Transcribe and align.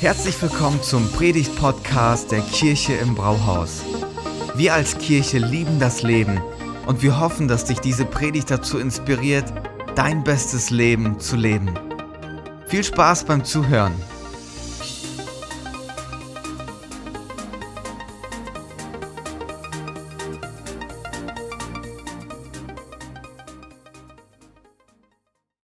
Herzlich 0.00 0.40
willkommen 0.40 0.82
zum 0.82 1.12
Predigt-Podcast 1.12 2.32
der 2.32 2.40
Kirche 2.40 2.94
im 2.94 3.14
Brauhaus. 3.14 3.84
Wir 4.54 4.72
als 4.72 4.96
Kirche 4.96 5.36
lieben 5.36 5.78
das 5.78 6.02
Leben 6.02 6.40
und 6.86 7.02
wir 7.02 7.20
hoffen, 7.20 7.48
dass 7.48 7.66
dich 7.66 7.80
diese 7.80 8.06
Predigt 8.06 8.50
dazu 8.50 8.78
inspiriert, 8.78 9.52
dein 9.96 10.24
bestes 10.24 10.70
Leben 10.70 11.20
zu 11.20 11.36
leben. 11.36 11.78
Viel 12.66 12.82
Spaß 12.82 13.24
beim 13.24 13.44
Zuhören. 13.44 13.92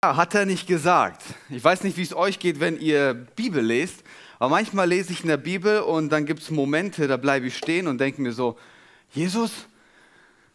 Hat 0.02 0.34
er 0.34 0.44
nicht 0.44 0.66
gesagt. 0.66 1.22
Ich 1.50 1.62
weiß 1.62 1.84
nicht, 1.84 1.96
wie 1.96 2.02
es 2.02 2.14
euch 2.14 2.38
geht, 2.38 2.58
wenn 2.58 2.78
ihr 2.80 3.14
Bibel 3.36 3.62
lest, 3.62 4.02
aber 4.40 4.48
manchmal 4.48 4.88
lese 4.88 5.12
ich 5.12 5.20
in 5.20 5.28
der 5.28 5.36
Bibel 5.36 5.80
und 5.80 6.08
dann 6.08 6.24
gibt 6.24 6.40
es 6.40 6.50
Momente, 6.50 7.06
da 7.06 7.18
bleibe 7.18 7.46
ich 7.46 7.58
stehen 7.58 7.86
und 7.86 7.98
denke 7.98 8.22
mir 8.22 8.32
so, 8.32 8.58
Jesus, 9.12 9.52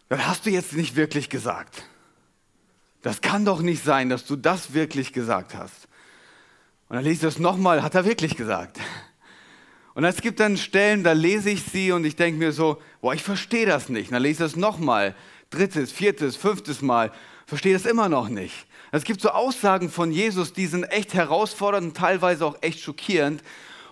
das 0.09 0.25
hast 0.25 0.47
du 0.47 0.49
jetzt 0.49 0.73
nicht 0.73 0.95
wirklich 0.95 1.29
gesagt. 1.29 1.83
Das 3.03 3.21
kann 3.21 3.45
doch 3.45 3.61
nicht 3.61 3.83
sein, 3.83 4.09
dass 4.09 4.25
du 4.25 4.37
das 4.37 4.73
wirklich 4.73 5.13
gesagt 5.13 5.53
hast. 5.53 5.87
Und 6.89 6.95
dann 6.95 7.03
lese 7.03 7.27
ich 7.27 7.33
das 7.33 7.37
nochmal, 7.37 7.83
hat 7.83 7.93
er 7.93 8.05
wirklich 8.05 8.35
gesagt. 8.35 8.79
Und 9.93 10.03
es 10.03 10.19
gibt 10.19 10.39
dann 10.39 10.57
Stellen, 10.57 11.03
da 11.03 11.11
lese 11.11 11.51
ich 11.51 11.61
sie 11.63 11.91
und 11.91 12.05
ich 12.05 12.15
denke 12.15 12.39
mir 12.39 12.53
so, 12.53 12.81
boah, 13.01 13.13
ich 13.13 13.21
verstehe 13.21 13.67
das 13.67 13.87
nicht. 13.89 14.07
Und 14.07 14.13
dann 14.13 14.23
lese 14.23 14.43
ich 14.43 14.51
das 14.51 14.55
nochmal, 14.55 15.13
drittes, 15.51 15.91
viertes, 15.91 16.35
fünftes 16.35 16.81
Mal, 16.81 17.11
verstehe 17.45 17.73
das 17.73 17.85
immer 17.85 18.09
noch 18.09 18.29
nicht. 18.29 18.65
Es 18.91 19.03
gibt 19.03 19.21
so 19.21 19.29
Aussagen 19.29 19.91
von 19.91 20.11
Jesus, 20.11 20.53
die 20.53 20.65
sind 20.65 20.85
echt 20.85 21.13
herausfordernd 21.13 21.89
und 21.89 21.97
teilweise 21.97 22.47
auch 22.47 22.57
echt 22.61 22.79
schockierend. 22.79 23.43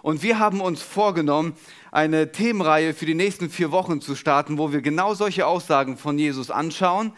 Und 0.04 0.22
wir 0.22 0.38
haben 0.38 0.60
uns 0.60 0.82
vorgenommen, 0.82 1.54
eine 1.90 2.34
Themenreihe 2.34 2.94
für 2.94 3.06
die 3.06 3.16
nächsten 3.16 3.50
vier 3.50 3.72
Wochen 3.72 4.02
zu 4.02 4.16
starten, 4.16 4.58
wo 4.58 4.74
wir 4.74 4.82
genau 4.82 5.14
solche 5.14 5.48
Aussagen 5.48 5.96
von 5.96 6.20
Jesus 6.20 6.52
anschauen 6.52 7.14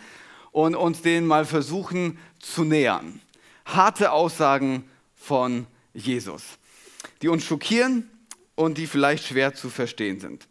und 0.52 0.75
uns 0.75 1.02
denen 1.02 1.25
mal 1.25 1.45
versuchen 1.45 2.19
zu 2.39 2.64
nähern. 2.64 3.19
Harte 3.66 4.11
Aussagen 4.11 4.83
von 5.16 5.66
Jesus, 5.95 6.44
die 7.23 7.27
uns 7.27 7.44
schockieren 7.44 8.08
und 8.53 8.77
die 8.77 8.86
vielleicht 8.86 9.25
schwer 9.25 9.55
zu 9.55 9.72
verstehen 9.72 10.20
sind. 10.20 10.47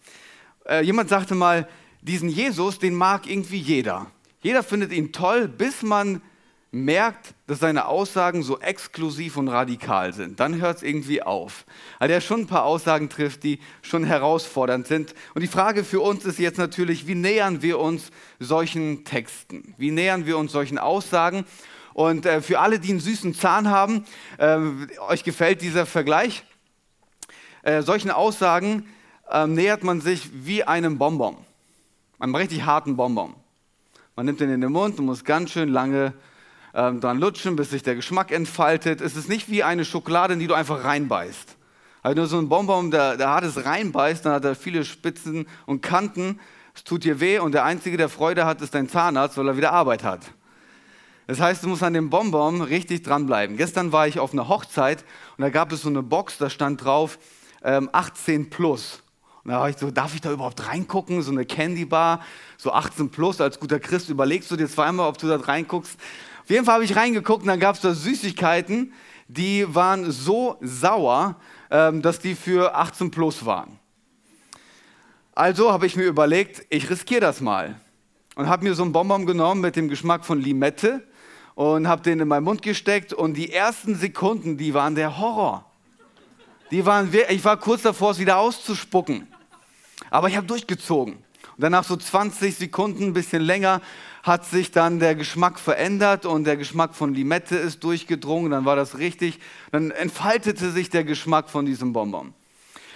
Äh, 0.66 0.82
jemand 0.82 1.10
sagte 1.10 1.36
mal, 1.36 1.68
diesen 2.02 2.28
Jesus, 2.28 2.80
den 2.80 2.94
mag 2.94 3.28
irgendwie 3.28 3.60
jeder. 3.60 4.10
Jeder 4.42 4.64
findet 4.64 4.90
ihn 4.90 5.12
toll, 5.12 5.46
bis 5.46 5.82
man 5.82 6.20
merkt, 6.74 7.34
dass 7.46 7.60
seine 7.60 7.86
Aussagen 7.86 8.42
so 8.42 8.58
exklusiv 8.58 9.36
und 9.36 9.48
radikal 9.48 10.12
sind, 10.12 10.40
dann 10.40 10.60
hört 10.60 10.78
es 10.78 10.82
irgendwie 10.82 11.22
auf. 11.22 11.64
Weil 11.98 12.10
er 12.10 12.20
schon 12.20 12.40
ein 12.40 12.46
paar 12.46 12.64
Aussagen 12.64 13.08
trifft, 13.08 13.44
die 13.44 13.60
schon 13.82 14.04
herausfordernd 14.04 14.86
sind. 14.86 15.14
Und 15.34 15.42
die 15.42 15.48
Frage 15.48 15.84
für 15.84 16.00
uns 16.00 16.24
ist 16.24 16.38
jetzt 16.38 16.58
natürlich, 16.58 17.06
wie 17.06 17.14
nähern 17.14 17.62
wir 17.62 17.78
uns 17.78 18.10
solchen 18.40 19.04
Texten? 19.04 19.74
Wie 19.78 19.90
nähern 19.90 20.26
wir 20.26 20.36
uns 20.36 20.52
solchen 20.52 20.78
Aussagen? 20.78 21.44
Und 21.94 22.26
äh, 22.26 22.42
für 22.42 22.58
alle, 22.58 22.80
die 22.80 22.90
einen 22.90 23.00
süßen 23.00 23.34
Zahn 23.34 23.70
haben, 23.70 24.04
äh, 24.38 24.58
euch 25.08 25.22
gefällt 25.22 25.62
dieser 25.62 25.86
Vergleich? 25.86 26.44
Äh, 27.62 27.82
solchen 27.82 28.10
Aussagen 28.10 28.88
ähm, 29.30 29.54
nähert 29.54 29.84
man 29.84 30.00
sich 30.00 30.28
wie 30.32 30.64
einem 30.64 30.98
Bonbon, 30.98 31.36
einem 32.18 32.34
richtig 32.34 32.64
harten 32.64 32.96
Bonbon. 32.96 33.34
Man 34.16 34.26
nimmt 34.26 34.40
den 34.40 34.50
in 34.50 34.60
den 34.60 34.72
Mund 34.72 34.98
und 34.98 35.06
muss 35.06 35.24
ganz 35.24 35.50
schön 35.50 35.68
lange 35.68 36.14
ähm, 36.74 37.00
dran 37.00 37.18
lutschen, 37.18 37.56
bis 37.56 37.70
sich 37.70 37.82
der 37.82 37.94
Geschmack 37.94 38.32
entfaltet. 38.32 39.00
Es 39.00 39.16
ist 39.16 39.28
nicht 39.28 39.48
wie 39.50 39.62
eine 39.62 39.84
Schokolade, 39.84 40.34
in 40.34 40.40
die 40.40 40.46
du 40.46 40.54
einfach 40.54 40.84
reinbeißt. 40.84 41.56
Also 42.02 42.16
nur 42.16 42.26
so 42.26 42.38
ein 42.38 42.48
Bonbon, 42.48 42.90
der, 42.90 43.16
der 43.16 43.28
hartes 43.28 43.64
reinbeißt, 43.64 44.26
dann 44.26 44.32
hat 44.34 44.44
er 44.44 44.54
viele 44.54 44.84
Spitzen 44.84 45.46
und 45.66 45.80
Kanten. 45.80 46.40
Es 46.74 46.84
tut 46.84 47.04
dir 47.04 47.20
weh 47.20 47.38
und 47.38 47.52
der 47.52 47.64
Einzige, 47.64 47.96
der 47.96 48.08
Freude 48.08 48.44
hat, 48.44 48.60
ist 48.60 48.74
dein 48.74 48.88
Zahnarzt, 48.88 49.38
weil 49.38 49.48
er 49.48 49.56
wieder 49.56 49.72
Arbeit 49.72 50.02
hat. 50.02 50.20
Das 51.26 51.40
heißt, 51.40 51.62
du 51.62 51.68
musst 51.68 51.82
an 51.82 51.94
dem 51.94 52.10
Bonbon 52.10 52.60
richtig 52.60 53.02
dranbleiben. 53.02 53.56
Gestern 53.56 53.92
war 53.92 54.06
ich 54.06 54.18
auf 54.18 54.32
einer 54.32 54.48
Hochzeit 54.48 55.04
und 55.38 55.42
da 55.42 55.48
gab 55.48 55.72
es 55.72 55.82
so 55.82 55.88
eine 55.88 56.02
Box, 56.02 56.36
da 56.36 56.50
stand 56.50 56.84
drauf 56.84 57.18
ähm, 57.62 57.88
18 57.92 58.50
plus. 58.50 59.02
Und 59.42 59.52
da 59.52 59.60
war 59.60 59.70
ich 59.70 59.76
so, 59.76 59.90
darf 59.90 60.14
ich 60.14 60.20
da 60.20 60.32
überhaupt 60.32 60.66
reingucken? 60.66 61.22
So 61.22 61.30
eine 61.30 61.46
Candy 61.46 61.84
Bar, 61.84 62.20
so 62.58 62.72
18 62.72 63.10
plus. 63.10 63.40
Als 63.40 63.60
guter 63.60 63.78
Christ 63.78 64.10
überlegst 64.10 64.50
du 64.50 64.56
dir 64.56 64.68
zweimal, 64.68 65.08
ob 65.08 65.18
du 65.18 65.28
da 65.28 65.36
reinguckst. 65.36 65.98
Auf 66.44 66.50
jeden 66.50 66.66
Fall 66.66 66.74
habe 66.74 66.84
ich 66.84 66.94
reingeguckt 66.94 67.42
und 67.42 67.48
dann 67.48 67.58
gab 67.58 67.74
es 67.74 67.80
da 67.80 67.94
Süßigkeiten, 67.94 68.92
die 69.28 69.74
waren 69.74 70.10
so 70.10 70.58
sauer, 70.60 71.36
ähm, 71.70 72.02
dass 72.02 72.18
die 72.18 72.34
für 72.34 72.74
18 72.74 73.10
plus 73.10 73.46
waren. 73.46 73.78
Also 75.34 75.72
habe 75.72 75.86
ich 75.86 75.96
mir 75.96 76.04
überlegt, 76.04 76.66
ich 76.68 76.90
riskiere 76.90 77.22
das 77.22 77.40
mal. 77.40 77.80
Und 78.36 78.46
habe 78.46 78.64
mir 78.64 78.74
so 78.74 78.82
einen 78.82 78.92
Bonbon 78.92 79.24
genommen 79.24 79.62
mit 79.62 79.74
dem 79.74 79.88
Geschmack 79.88 80.26
von 80.26 80.38
Limette 80.38 81.02
und 81.54 81.88
habe 81.88 82.02
den 82.02 82.20
in 82.20 82.28
meinen 82.28 82.44
Mund 82.44 82.60
gesteckt 82.60 83.14
und 83.14 83.34
die 83.34 83.50
ersten 83.50 83.94
Sekunden, 83.94 84.58
die 84.58 84.74
waren 84.74 84.94
der 84.94 85.18
Horror. 85.18 85.64
Die 86.70 86.84
waren, 86.84 87.10
ich 87.30 87.44
war 87.44 87.56
kurz 87.56 87.82
davor, 87.82 88.10
es 88.10 88.18
wieder 88.18 88.36
auszuspucken. 88.36 89.26
Aber 90.10 90.28
ich 90.28 90.36
habe 90.36 90.46
durchgezogen. 90.46 91.14
Und 91.14 91.62
dann 91.62 91.72
nach 91.72 91.84
so 91.84 91.96
20 91.96 92.54
Sekunden, 92.54 93.04
ein 93.04 93.12
bisschen 93.14 93.42
länger, 93.42 93.80
hat 94.24 94.46
sich 94.46 94.70
dann 94.70 95.00
der 95.00 95.14
Geschmack 95.14 95.60
verändert 95.60 96.24
und 96.24 96.44
der 96.44 96.56
Geschmack 96.56 96.94
von 96.94 97.12
Limette 97.12 97.56
ist 97.56 97.84
durchgedrungen. 97.84 98.50
Dann 98.50 98.64
war 98.64 98.74
das 98.74 98.96
richtig. 98.96 99.38
Dann 99.70 99.90
entfaltete 99.90 100.70
sich 100.70 100.88
der 100.88 101.04
Geschmack 101.04 101.50
von 101.50 101.66
diesem 101.66 101.92
Bonbon. 101.92 102.32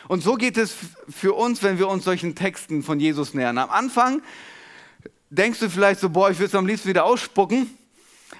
Und 0.09 0.23
so 0.23 0.37
geht 0.37 0.57
es 0.57 0.75
für 1.07 1.35
uns, 1.35 1.63
wenn 1.63 1.79
wir 1.79 1.89
uns 1.89 2.05
solchen 2.05 2.35
Texten 2.35 2.83
von 2.83 2.99
Jesus 2.99 3.35
nähern. 3.35 3.59
Am 3.59 3.69
Anfang 3.69 4.23
denkst 5.29 5.59
du 5.59 5.69
vielleicht 5.69 6.01
so, 6.01 6.09
boah, 6.09 6.31
ich 6.31 6.39
will 6.39 6.47
es 6.47 6.55
am 6.55 6.67
liebsten 6.67 6.89
wieder 6.89 7.05
ausspucken. 7.05 7.69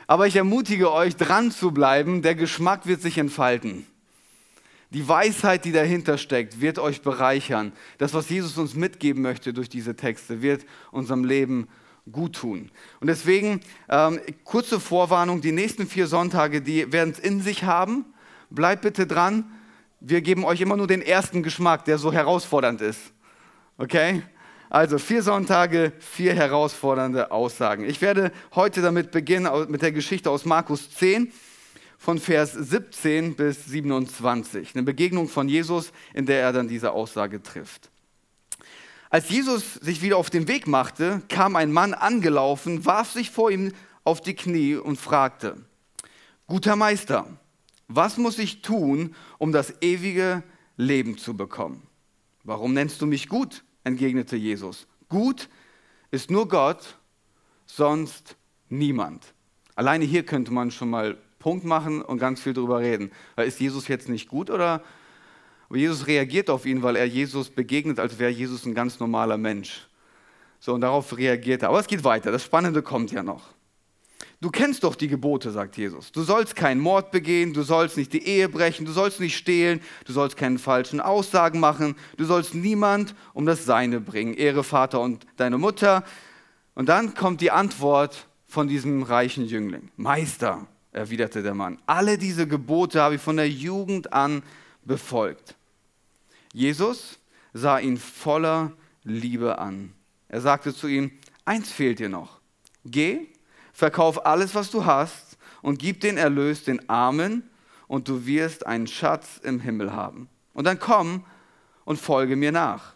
Aber 0.07 0.27
ich 0.27 0.37
ermutige 0.37 0.91
euch, 0.91 1.15
dran 1.15 1.51
zu 1.51 1.73
bleiben. 1.73 2.23
Der 2.23 2.35
Geschmack 2.35 2.87
wird 2.87 3.03
sich 3.03 3.19
entfalten. 3.19 3.87
Die 4.93 5.07
Weisheit, 5.07 5.67
die 5.67 5.73
dahinter 5.73 6.17
steckt, 6.17 6.63
wird 6.63 6.79
euch 6.79 7.03
bereichern. 7.03 7.73
Das, 7.99 8.15
was 8.15 8.31
Jesus 8.31 8.57
uns 8.57 8.75
mitgeben 8.75 9.21
möchte 9.21 9.53
durch 9.53 9.69
diese 9.69 9.95
Texte, 9.95 10.41
wird 10.41 10.65
unserem 10.91 11.25
Leben 11.25 11.69
gut 12.13 12.37
tun. 12.37 12.71
Und 13.01 13.07
deswegen, 13.07 13.61
ähm, 13.89 14.21
kurze 14.45 14.81
Vorwarnung, 14.81 15.41
die 15.41 15.53
nächsten 15.53 15.87
vier 15.87 16.07
Sonntage, 16.07 16.61
die 16.63 16.93
werden 16.93 17.11
es 17.11 17.19
in 17.19 17.41
sich 17.41 17.65
haben. 17.65 18.05
Bleibt 18.51 18.83
bitte 18.83 19.07
dran. 19.07 19.45
Wir 20.01 20.21
geben 20.21 20.45
euch 20.45 20.61
immer 20.61 20.77
nur 20.77 20.87
den 20.87 21.03
ersten 21.03 21.43
Geschmack, 21.43 21.85
der 21.85 21.99
so 21.99 22.13
herausfordernd 22.13 22.81
ist. 22.81 23.01
Okay? 23.79 24.23
Also 24.71 24.99
vier 24.99 25.23
Sonntage, 25.23 25.93
vier 25.99 26.35
herausfordernde 26.35 27.31
Aussagen. 27.31 27.85
Ich 27.85 28.01
werde 28.03 28.33
heute 28.55 28.83
damit 28.83 29.11
beginnen, 29.11 29.49
mit 29.69 29.83
der 29.83 29.93
Geschichte 29.93 30.31
aus 30.31 30.45
Markus 30.45 30.91
10 30.91 31.33
von 31.97 32.19
Vers 32.19 32.53
17 32.53 33.35
bis 33.35 33.65
27. 33.67 34.75
Eine 34.75 34.85
Begegnung 34.85 35.29
von 35.29 35.49
Jesus, 35.49 35.93
in 36.15 36.27
der 36.27 36.43
er 36.43 36.53
dann 36.53 36.69
diese 36.69 36.93
Aussage 36.93 37.43
trifft. 37.43 37.91
Als 39.11 39.31
Jesus 39.31 39.75
sich 39.75 40.03
wieder 40.03 40.19
auf 40.19 40.31
den 40.31 40.49
Weg 40.49 40.67
machte, 40.67 41.23
kam 41.29 41.57
ein 41.57 41.73
Mann 41.73 41.95
angelaufen, 41.95 42.85
warf 42.85 43.13
sich 43.13 43.31
vor 43.31 43.51
ihm 43.51 43.73
auf 44.05 44.21
die 44.21 44.35
Knie 44.35 44.77
und 44.77 44.97
fragte, 44.97 45.57
Guter 46.47 46.77
Meister, 46.77 47.27
was 47.89 48.19
muss 48.19 48.39
ich 48.39 48.63
tun, 48.63 49.15
um 49.39 49.53
das 49.53 49.75
ewige 49.81 50.43
Leben 50.77 51.17
zu 51.17 51.37
bekommen? 51.37 51.87
Warum 52.45 52.75
nennst 52.75 53.01
du 53.01 53.07
mich 53.07 53.29
gut? 53.29 53.65
entgegnete 53.85 54.37
Jesus. 54.37 54.87
Gut 55.09 55.49
ist 56.11 56.31
nur 56.31 56.49
Gott, 56.49 56.99
sonst 57.67 58.37
niemand. 58.69 59.35
Alleine 59.75 60.05
hier 60.05 60.25
könnte 60.25 60.53
man 60.53 60.71
schon 60.71 60.91
mal 60.91 61.17
Punkt 61.39 61.65
machen 61.65 62.03
und 62.03 62.19
ganz 62.19 62.41
viel 62.41 62.53
darüber 62.53 62.81
reden. 62.81 63.11
Ist 63.37 63.61
Jesus 63.61 63.89
jetzt 63.89 64.09
nicht 64.09 64.29
gut 64.29 64.51
oder 64.51 64.83
aber 65.69 65.79
Jesus 65.79 66.07
reagiert 66.07 66.49
auf 66.49 66.65
ihn, 66.65 66.83
weil 66.83 66.97
er 66.97 67.05
Jesus 67.05 67.51
begegnet, 67.51 67.99
als 67.99 68.19
wäre 68.19 68.31
Jesus 68.31 68.65
ein 68.65 68.75
ganz 68.75 68.99
normaler 69.01 69.37
Mensch. 69.37 69.87
So, 70.61 70.75
und 70.75 70.81
darauf 70.81 71.17
reagiert 71.17 71.63
er. 71.63 71.69
Aber 71.69 71.81
es 71.81 71.87
geht 71.87 72.05
weiter. 72.05 72.33
Das 72.33 72.45
Spannende 72.45 72.83
kommt 72.83 73.13
ja 73.13 73.23
noch. 73.23 73.51
Du 74.41 74.51
kennst 74.51 74.85
doch 74.85 74.95
die 74.95 75.09
Gebote, 75.09 75.51
sagt 75.51 75.77
Jesus. 75.77 76.13
Du 76.13 76.23
sollst 76.23 76.55
keinen 76.55 76.81
Mord 76.81 77.11
begehen, 77.11 77.53
du 77.53 77.63
sollst 77.63 77.97
nicht 77.97 78.13
die 78.13 78.25
Ehe 78.25 78.49
brechen, 78.49 78.87
du 78.87 78.93
sollst 78.93 79.19
nicht 79.19 79.37
stehlen, 79.37 79.81
du 80.05 80.13
sollst 80.13 80.37
keine 80.37 80.61
falschen 80.61 81.01
Aussagen 81.01 81.59
machen, 81.59 81.97
du 82.17 82.25
sollst 82.25 82.55
niemand 82.55 83.17
um 83.35 83.47
das 83.47 83.65
Seine 83.65 84.01
bringen. 84.01 84.35
Ehre 84.35 84.63
Vater 84.63 85.01
und 85.01 85.27
deine 85.37 85.59
Mutter. 85.59 86.05
Und 86.75 86.89
dann 86.89 87.15
kommt 87.15 87.41
die 87.41 87.51
Antwort 87.51 88.29
von 88.47 88.69
diesem 88.69 89.03
reichen 89.03 89.45
Jüngling. 89.45 89.91
Meister, 89.97 90.69
erwiderte 90.93 91.43
der 91.43 91.55
Mann, 91.55 91.79
alle 91.87 92.17
diese 92.17 92.47
Gebote 92.47 93.03
habe 93.03 93.17
ich 93.17 93.21
von 93.21 93.37
der 93.37 93.49
Jugend 93.49 94.13
an 94.13 94.43
befolgt. 94.85 95.58
Jesus 96.53 97.19
sah 97.53 97.79
ihn 97.79 97.97
voller 97.97 98.73
Liebe 99.05 99.59
an. 99.59 99.93
Er 100.29 100.41
sagte 100.41 100.75
zu 100.75 100.87
ihm, 100.87 101.13
eins 101.45 101.71
fehlt 101.71 101.99
dir 101.99 102.09
noch. 102.09 102.41
Geh, 102.85 103.27
verkauf 103.73 104.27
alles, 104.27 104.55
was 104.55 104.71
du 104.71 104.85
hast 104.85 105.39
und 105.63 105.79
gib 105.79 106.01
den 106.01 106.17
Erlös 106.17 106.65
den 106.65 106.89
Armen 106.89 107.49
und 107.87 108.09
du 108.09 108.27
wirst 108.27 108.67
einen 108.67 108.87
Schatz 108.87 109.41
im 109.43 109.61
Himmel 109.61 109.93
haben. 109.93 110.29
Und 110.53 110.65
dann 110.65 110.79
komm 110.79 111.25
und 111.85 111.99
folge 111.99 112.37
mir 112.37 112.53
nach. 112.53 112.95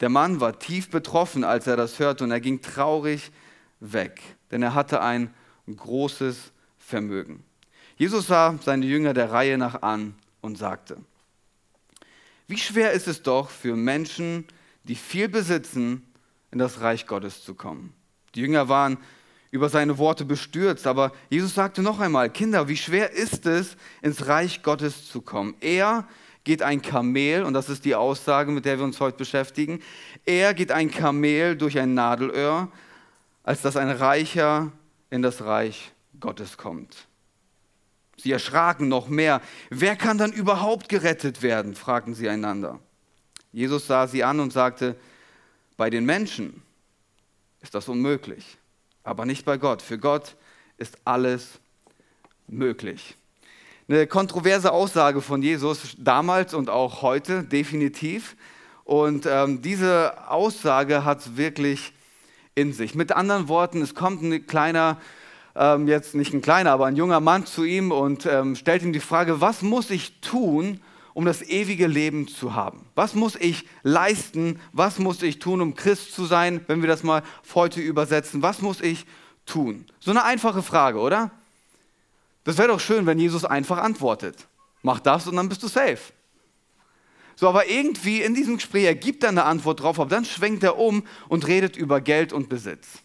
Der 0.00 0.08
Mann 0.08 0.40
war 0.40 0.58
tief 0.58 0.90
betroffen, 0.90 1.44
als 1.44 1.66
er 1.66 1.76
das 1.76 1.98
hörte, 1.98 2.24
und 2.24 2.32
er 2.32 2.40
ging 2.40 2.60
traurig 2.60 3.30
weg, 3.78 4.20
denn 4.50 4.62
er 4.62 4.74
hatte 4.74 5.00
ein 5.00 5.32
großes 5.74 6.52
Vermögen. 6.78 7.44
Jesus 7.96 8.26
sah 8.26 8.58
seine 8.62 8.84
Jünger 8.84 9.14
der 9.14 9.30
Reihe 9.30 9.58
nach 9.58 9.82
an 9.82 10.14
und 10.40 10.58
sagte, 10.58 10.98
wie 12.52 12.58
schwer 12.58 12.92
ist 12.92 13.08
es 13.08 13.22
doch 13.22 13.48
für 13.48 13.76
Menschen, 13.76 14.44
die 14.84 14.94
viel 14.94 15.26
besitzen, 15.26 16.02
in 16.50 16.58
das 16.58 16.82
Reich 16.82 17.06
Gottes 17.06 17.42
zu 17.42 17.54
kommen. 17.54 17.94
Die 18.34 18.40
Jünger 18.40 18.68
waren 18.68 18.98
über 19.50 19.70
seine 19.70 19.96
Worte 19.96 20.26
bestürzt, 20.26 20.86
aber 20.86 21.12
Jesus 21.30 21.54
sagte 21.54 21.80
noch 21.80 21.98
einmal, 21.98 22.28
Kinder, 22.28 22.68
wie 22.68 22.76
schwer 22.76 23.10
ist 23.12 23.46
es, 23.46 23.78
ins 24.02 24.26
Reich 24.26 24.62
Gottes 24.62 25.08
zu 25.08 25.22
kommen? 25.22 25.54
Er 25.60 26.06
geht 26.44 26.60
ein 26.60 26.82
Kamel, 26.82 27.44
und 27.44 27.54
das 27.54 27.70
ist 27.70 27.86
die 27.86 27.94
Aussage, 27.94 28.52
mit 28.52 28.66
der 28.66 28.76
wir 28.76 28.84
uns 28.84 29.00
heute 29.00 29.16
beschäftigen, 29.16 29.80
er 30.26 30.52
geht 30.52 30.72
ein 30.72 30.90
Kamel 30.90 31.56
durch 31.56 31.78
ein 31.78 31.94
Nadelöhr, 31.94 32.70
als 33.44 33.62
dass 33.62 33.78
ein 33.78 33.88
Reicher 33.88 34.72
in 35.08 35.22
das 35.22 35.42
Reich 35.42 35.92
Gottes 36.20 36.58
kommt. 36.58 37.06
Sie 38.22 38.30
erschraken 38.30 38.86
noch 38.86 39.08
mehr. 39.08 39.40
Wer 39.68 39.96
kann 39.96 40.16
dann 40.16 40.32
überhaupt 40.32 40.88
gerettet 40.88 41.42
werden? 41.42 41.74
fragten 41.74 42.14
sie 42.14 42.28
einander. 42.28 42.78
Jesus 43.50 43.88
sah 43.88 44.06
sie 44.06 44.22
an 44.22 44.38
und 44.38 44.52
sagte, 44.52 44.96
bei 45.76 45.90
den 45.90 46.04
Menschen 46.04 46.62
ist 47.62 47.74
das 47.74 47.88
unmöglich, 47.88 48.58
aber 49.02 49.26
nicht 49.26 49.44
bei 49.44 49.58
Gott. 49.58 49.82
Für 49.82 49.98
Gott 49.98 50.36
ist 50.76 50.98
alles 51.04 51.58
möglich. 52.46 53.16
Eine 53.88 54.06
kontroverse 54.06 54.70
Aussage 54.70 55.20
von 55.20 55.42
Jesus 55.42 55.96
damals 55.98 56.54
und 56.54 56.70
auch 56.70 57.02
heute, 57.02 57.42
definitiv. 57.42 58.36
Und 58.84 59.26
ähm, 59.26 59.62
diese 59.62 60.30
Aussage 60.30 61.04
hat 61.04 61.18
es 61.18 61.36
wirklich 61.36 61.92
in 62.54 62.72
sich. 62.72 62.94
Mit 62.94 63.10
anderen 63.10 63.48
Worten, 63.48 63.82
es 63.82 63.96
kommt 63.96 64.22
ein 64.22 64.46
kleiner, 64.46 65.00
ähm, 65.54 65.88
jetzt 65.88 66.14
nicht 66.14 66.32
ein 66.32 66.42
kleiner, 66.42 66.72
aber 66.72 66.86
ein 66.86 66.96
junger 66.96 67.20
Mann 67.20 67.46
zu 67.46 67.64
ihm 67.64 67.92
und 67.92 68.26
ähm, 68.26 68.56
stellt 68.56 68.82
ihm 68.82 68.92
die 68.92 69.00
Frage, 69.00 69.40
was 69.40 69.62
muss 69.62 69.90
ich 69.90 70.20
tun, 70.20 70.80
um 71.14 71.24
das 71.24 71.42
ewige 71.42 71.86
Leben 71.86 72.26
zu 72.26 72.54
haben? 72.54 72.86
Was 72.94 73.14
muss 73.14 73.36
ich 73.36 73.66
leisten? 73.82 74.58
Was 74.72 74.98
muss 74.98 75.22
ich 75.22 75.38
tun, 75.38 75.60
um 75.60 75.74
Christ 75.74 76.14
zu 76.14 76.24
sein, 76.24 76.64
wenn 76.68 76.80
wir 76.80 76.88
das 76.88 77.02
mal 77.02 77.22
heute 77.54 77.80
übersetzen? 77.80 78.42
Was 78.42 78.62
muss 78.62 78.80
ich 78.80 79.04
tun? 79.44 79.84
So 80.00 80.10
eine 80.10 80.24
einfache 80.24 80.62
Frage, 80.62 80.98
oder? 80.98 81.30
Das 82.44 82.58
wäre 82.58 82.68
doch 82.68 82.80
schön, 82.80 83.06
wenn 83.06 83.18
Jesus 83.18 83.44
einfach 83.44 83.78
antwortet. 83.78 84.46
Mach 84.82 85.00
das 85.00 85.26
und 85.26 85.36
dann 85.36 85.48
bist 85.48 85.62
du 85.62 85.68
safe. 85.68 85.98
So, 87.36 87.48
aber 87.48 87.68
irgendwie 87.68 88.20
in 88.20 88.34
diesem 88.34 88.56
Gespräch, 88.56 88.84
er 88.84 88.94
gibt 88.94 89.24
eine 89.24 89.44
Antwort 89.44 89.80
drauf, 89.80 89.98
aber 89.98 90.10
dann 90.10 90.24
schwenkt 90.24 90.62
er 90.64 90.78
um 90.78 91.02
und 91.28 91.46
redet 91.46 91.76
über 91.76 92.00
Geld 92.00 92.32
und 92.32 92.48
Besitz. 92.48 93.02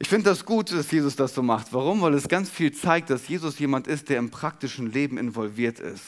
Ich 0.00 0.08
finde 0.08 0.30
das 0.30 0.44
gut, 0.44 0.70
dass 0.70 0.90
Jesus 0.90 1.16
das 1.16 1.34
so 1.34 1.42
macht. 1.42 1.72
Warum? 1.72 2.00
Weil 2.02 2.14
es 2.14 2.28
ganz 2.28 2.48
viel 2.50 2.72
zeigt, 2.72 3.10
dass 3.10 3.26
Jesus 3.26 3.58
jemand 3.58 3.88
ist, 3.88 4.08
der 4.08 4.18
im 4.18 4.30
praktischen 4.30 4.92
Leben 4.92 5.18
involviert 5.18 5.80
ist. 5.80 6.04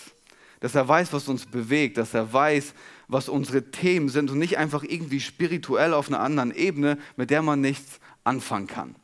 Dass 0.61 0.75
er 0.75 0.87
weiß, 0.87 1.13
was 1.13 1.27
uns 1.27 1.47
bewegt, 1.47 1.97
dass 1.97 2.15
er 2.15 2.33
weiß, 2.33 2.75
was 3.09 3.29
unsere 3.29 3.71
Themen 3.71 4.09
sind 4.09 4.31
und 4.31 4.39
nicht 4.39 4.59
einfach 4.59 4.85
irgendwie 4.85 5.21
spirituell 5.21 5.93
auf 5.95 6.09
einer 6.09 6.21
anderen 6.21 6.55
Ebene, 6.55 6.99
mit 7.17 7.31
der 7.31 7.43
man 7.43 7.61
nichts 7.61 7.99
anfangen 8.23 8.69
kann. 8.69 8.95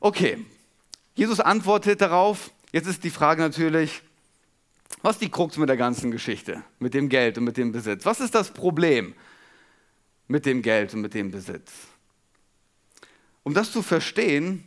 Okay, 0.00 0.38
Jesus 1.14 1.40
antwortet 1.40 2.00
darauf. 2.00 2.50
Jetzt 2.72 2.86
ist 2.86 3.04
die 3.04 3.10
Frage 3.10 3.42
natürlich, 3.42 4.00
was 5.02 5.16
ist 5.16 5.22
die 5.22 5.30
Krux 5.30 5.58
mit 5.58 5.68
der 5.68 5.76
ganzen 5.76 6.10
Geschichte, 6.10 6.62
mit 6.78 6.94
dem 6.94 7.10
Geld 7.10 7.36
und 7.36 7.44
mit 7.44 7.58
dem 7.58 7.72
Besitz? 7.72 8.06
Was 8.06 8.20
ist 8.20 8.34
das 8.34 8.50
Problem 8.50 9.14
mit 10.28 10.46
dem 10.46 10.62
Geld 10.62 10.94
und 10.94 11.02
mit 11.02 11.12
dem 11.12 11.30
Besitz? 11.30 11.70
Um 13.42 13.54
das 13.54 13.72
zu 13.72 13.82
verstehen, 13.82 14.64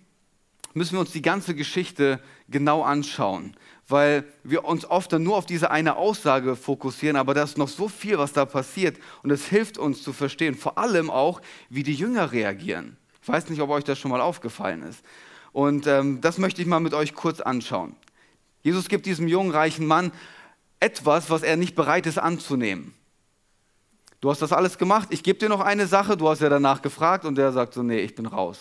müssen 0.73 0.93
wir 0.93 0.99
uns 0.99 1.11
die 1.11 1.21
ganze 1.21 1.55
Geschichte 1.55 2.19
genau 2.49 2.83
anschauen, 2.83 3.55
weil 3.87 4.25
wir 4.43 4.65
uns 4.65 4.85
oft 4.85 5.13
dann 5.13 5.23
nur 5.23 5.37
auf 5.37 5.45
diese 5.45 5.71
eine 5.71 5.95
Aussage 5.97 6.55
fokussieren, 6.55 7.15
aber 7.15 7.33
da 7.33 7.43
ist 7.43 7.57
noch 7.57 7.67
so 7.67 7.87
viel, 7.87 8.17
was 8.17 8.33
da 8.33 8.45
passiert 8.45 8.97
und 9.21 9.31
es 9.31 9.45
hilft 9.45 9.77
uns 9.77 10.01
zu 10.01 10.13
verstehen, 10.13 10.55
vor 10.55 10.77
allem 10.77 11.09
auch, 11.09 11.41
wie 11.69 11.83
die 11.83 11.93
Jünger 11.93 12.31
reagieren. 12.31 12.97
Ich 13.21 13.29
weiß 13.29 13.49
nicht, 13.49 13.61
ob 13.61 13.69
euch 13.69 13.83
das 13.83 13.99
schon 13.99 14.11
mal 14.11 14.21
aufgefallen 14.21 14.83
ist. 14.83 15.03
Und 15.51 15.85
ähm, 15.87 16.19
das 16.19 16.39
möchte 16.39 16.61
ich 16.61 16.67
mal 16.67 16.79
mit 16.79 16.93
euch 16.93 17.13
kurz 17.13 17.39
anschauen. 17.39 17.95
Jesus 18.63 18.89
gibt 18.89 19.05
diesem 19.05 19.27
jungen, 19.27 19.51
reichen 19.51 19.85
Mann 19.85 20.11
etwas, 20.79 21.29
was 21.29 21.43
er 21.43 21.55
nicht 21.55 21.75
bereit 21.75 22.05
ist 22.05 22.17
anzunehmen. 22.17 22.93
Du 24.23 24.31
hast 24.31 24.41
das 24.41 24.53
alles 24.53 24.77
gemacht, 24.77 25.09
ich 25.11 25.21
gebe 25.21 25.37
dir 25.37 25.49
noch 25.49 25.59
eine 25.59 25.85
Sache, 25.85 26.15
du 26.15 26.29
hast 26.29 26.39
ja 26.39 26.47
danach 26.47 26.81
gefragt 26.81 27.25
und 27.25 27.35
der 27.35 27.51
sagt 27.51 27.73
so, 27.73 27.83
nee, 27.83 27.99
ich 27.99 28.15
bin 28.15 28.25
raus. 28.25 28.57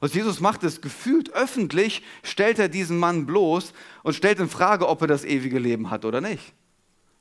Was 0.00 0.14
Jesus 0.14 0.40
macht, 0.40 0.64
ist 0.64 0.82
gefühlt 0.82 1.32
öffentlich, 1.32 2.02
stellt 2.24 2.58
er 2.58 2.68
diesen 2.68 2.98
Mann 2.98 3.24
bloß 3.24 3.72
und 4.02 4.14
stellt 4.14 4.40
in 4.40 4.48
Frage, 4.48 4.88
ob 4.88 5.00
er 5.02 5.06
das 5.06 5.24
ewige 5.24 5.60
Leben 5.60 5.90
hat 5.90 6.04
oder 6.04 6.20
nicht. 6.20 6.54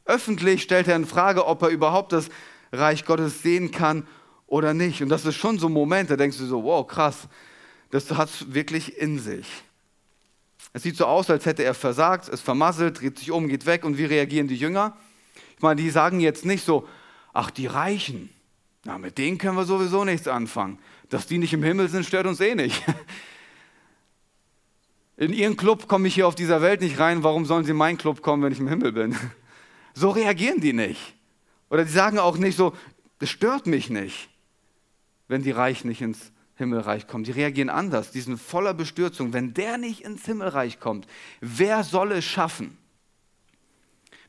Öffentlich 0.05 0.63
stellt 0.63 0.87
er 0.87 0.95
in 0.95 1.05
Frage, 1.05 1.45
ob 1.45 1.61
er 1.61 1.69
überhaupt 1.69 2.11
das 2.11 2.29
Reich 2.71 3.05
Gottes 3.05 3.43
sehen 3.43 3.69
kann 3.69 4.07
oder 4.47 4.73
nicht. 4.73 5.03
Und 5.03 5.09
das 5.09 5.23
ist 5.23 5.35
schon 5.35 5.59
so 5.59 5.67
ein 5.67 5.73
Moment, 5.73 6.09
da 6.09 6.15
denkst 6.15 6.39
du 6.39 6.47
so, 6.47 6.63
wow, 6.63 6.87
krass, 6.87 7.27
das 7.91 8.09
hat 8.09 8.29
es 8.29 8.51
wirklich 8.51 8.97
in 8.97 9.19
sich. 9.19 9.45
Es 10.73 10.81
sieht 10.81 10.97
so 10.97 11.05
aus, 11.05 11.29
als 11.29 11.45
hätte 11.45 11.63
er 11.63 11.75
versagt, 11.75 12.29
es 12.29 12.41
vermasselt, 12.41 12.99
dreht 12.99 13.19
sich 13.19 13.29
um, 13.29 13.47
geht 13.47 13.67
weg. 13.67 13.85
Und 13.85 13.99
wie 13.99 14.05
reagieren 14.05 14.47
die 14.47 14.57
Jünger? 14.57 14.97
Ich 15.55 15.61
meine, 15.61 15.79
die 15.79 15.91
sagen 15.91 16.19
jetzt 16.19 16.45
nicht 16.45 16.65
so, 16.65 16.87
ach, 17.33 17.51
die 17.51 17.67
Reichen, 17.67 18.29
na, 18.85 18.97
mit 18.97 19.17
denen 19.17 19.37
können 19.37 19.57
wir 19.57 19.65
sowieso 19.65 20.05
nichts 20.05 20.27
anfangen. 20.27 20.77
Dass 21.09 21.27
die 21.27 21.37
nicht 21.37 21.53
im 21.53 21.63
Himmel 21.63 21.89
sind, 21.89 22.05
stört 22.05 22.27
uns 22.27 22.39
eh 22.39 22.55
nicht. 22.55 22.83
In 25.15 25.31
ihren 25.31 25.55
Club 25.55 25.87
komme 25.87 26.07
ich 26.07 26.15
hier 26.15 26.27
auf 26.27 26.35
dieser 26.35 26.61
Welt 26.61 26.81
nicht 26.81 26.99
rein, 26.99 27.23
warum 27.23 27.45
sollen 27.45 27.65
sie 27.65 27.71
in 27.71 27.77
meinen 27.77 27.99
Club 27.99 28.23
kommen, 28.23 28.41
wenn 28.41 28.51
ich 28.51 28.59
im 28.59 28.67
Himmel 28.67 28.91
bin? 28.91 29.15
So 29.95 30.09
reagieren 30.09 30.59
die 30.59 30.73
nicht. 30.73 31.13
Oder 31.69 31.85
die 31.85 31.91
sagen 31.91 32.17
auch 32.17 32.35
nicht 32.37 32.57
so, 32.57 32.73
das 33.19 33.29
stört 33.29 33.67
mich 33.67 33.91
nicht, 33.91 34.27
wenn 35.27 35.43
die 35.43 35.51
Reichen 35.51 35.87
nicht 35.87 36.01
ins 36.01 36.31
Himmelreich 36.55 37.05
kommen. 37.05 37.23
Die 37.25 37.31
reagieren 37.31 37.69
anders, 37.69 38.09
die 38.09 38.21
sind 38.21 38.41
voller 38.41 38.73
Bestürzung. 38.73 39.33
Wenn 39.33 39.53
der 39.53 39.77
nicht 39.77 40.01
ins 40.01 40.25
Himmelreich 40.25 40.79
kommt, 40.79 41.05
wer 41.41 41.83
soll 41.83 42.11
es 42.13 42.25
schaffen? 42.25 42.75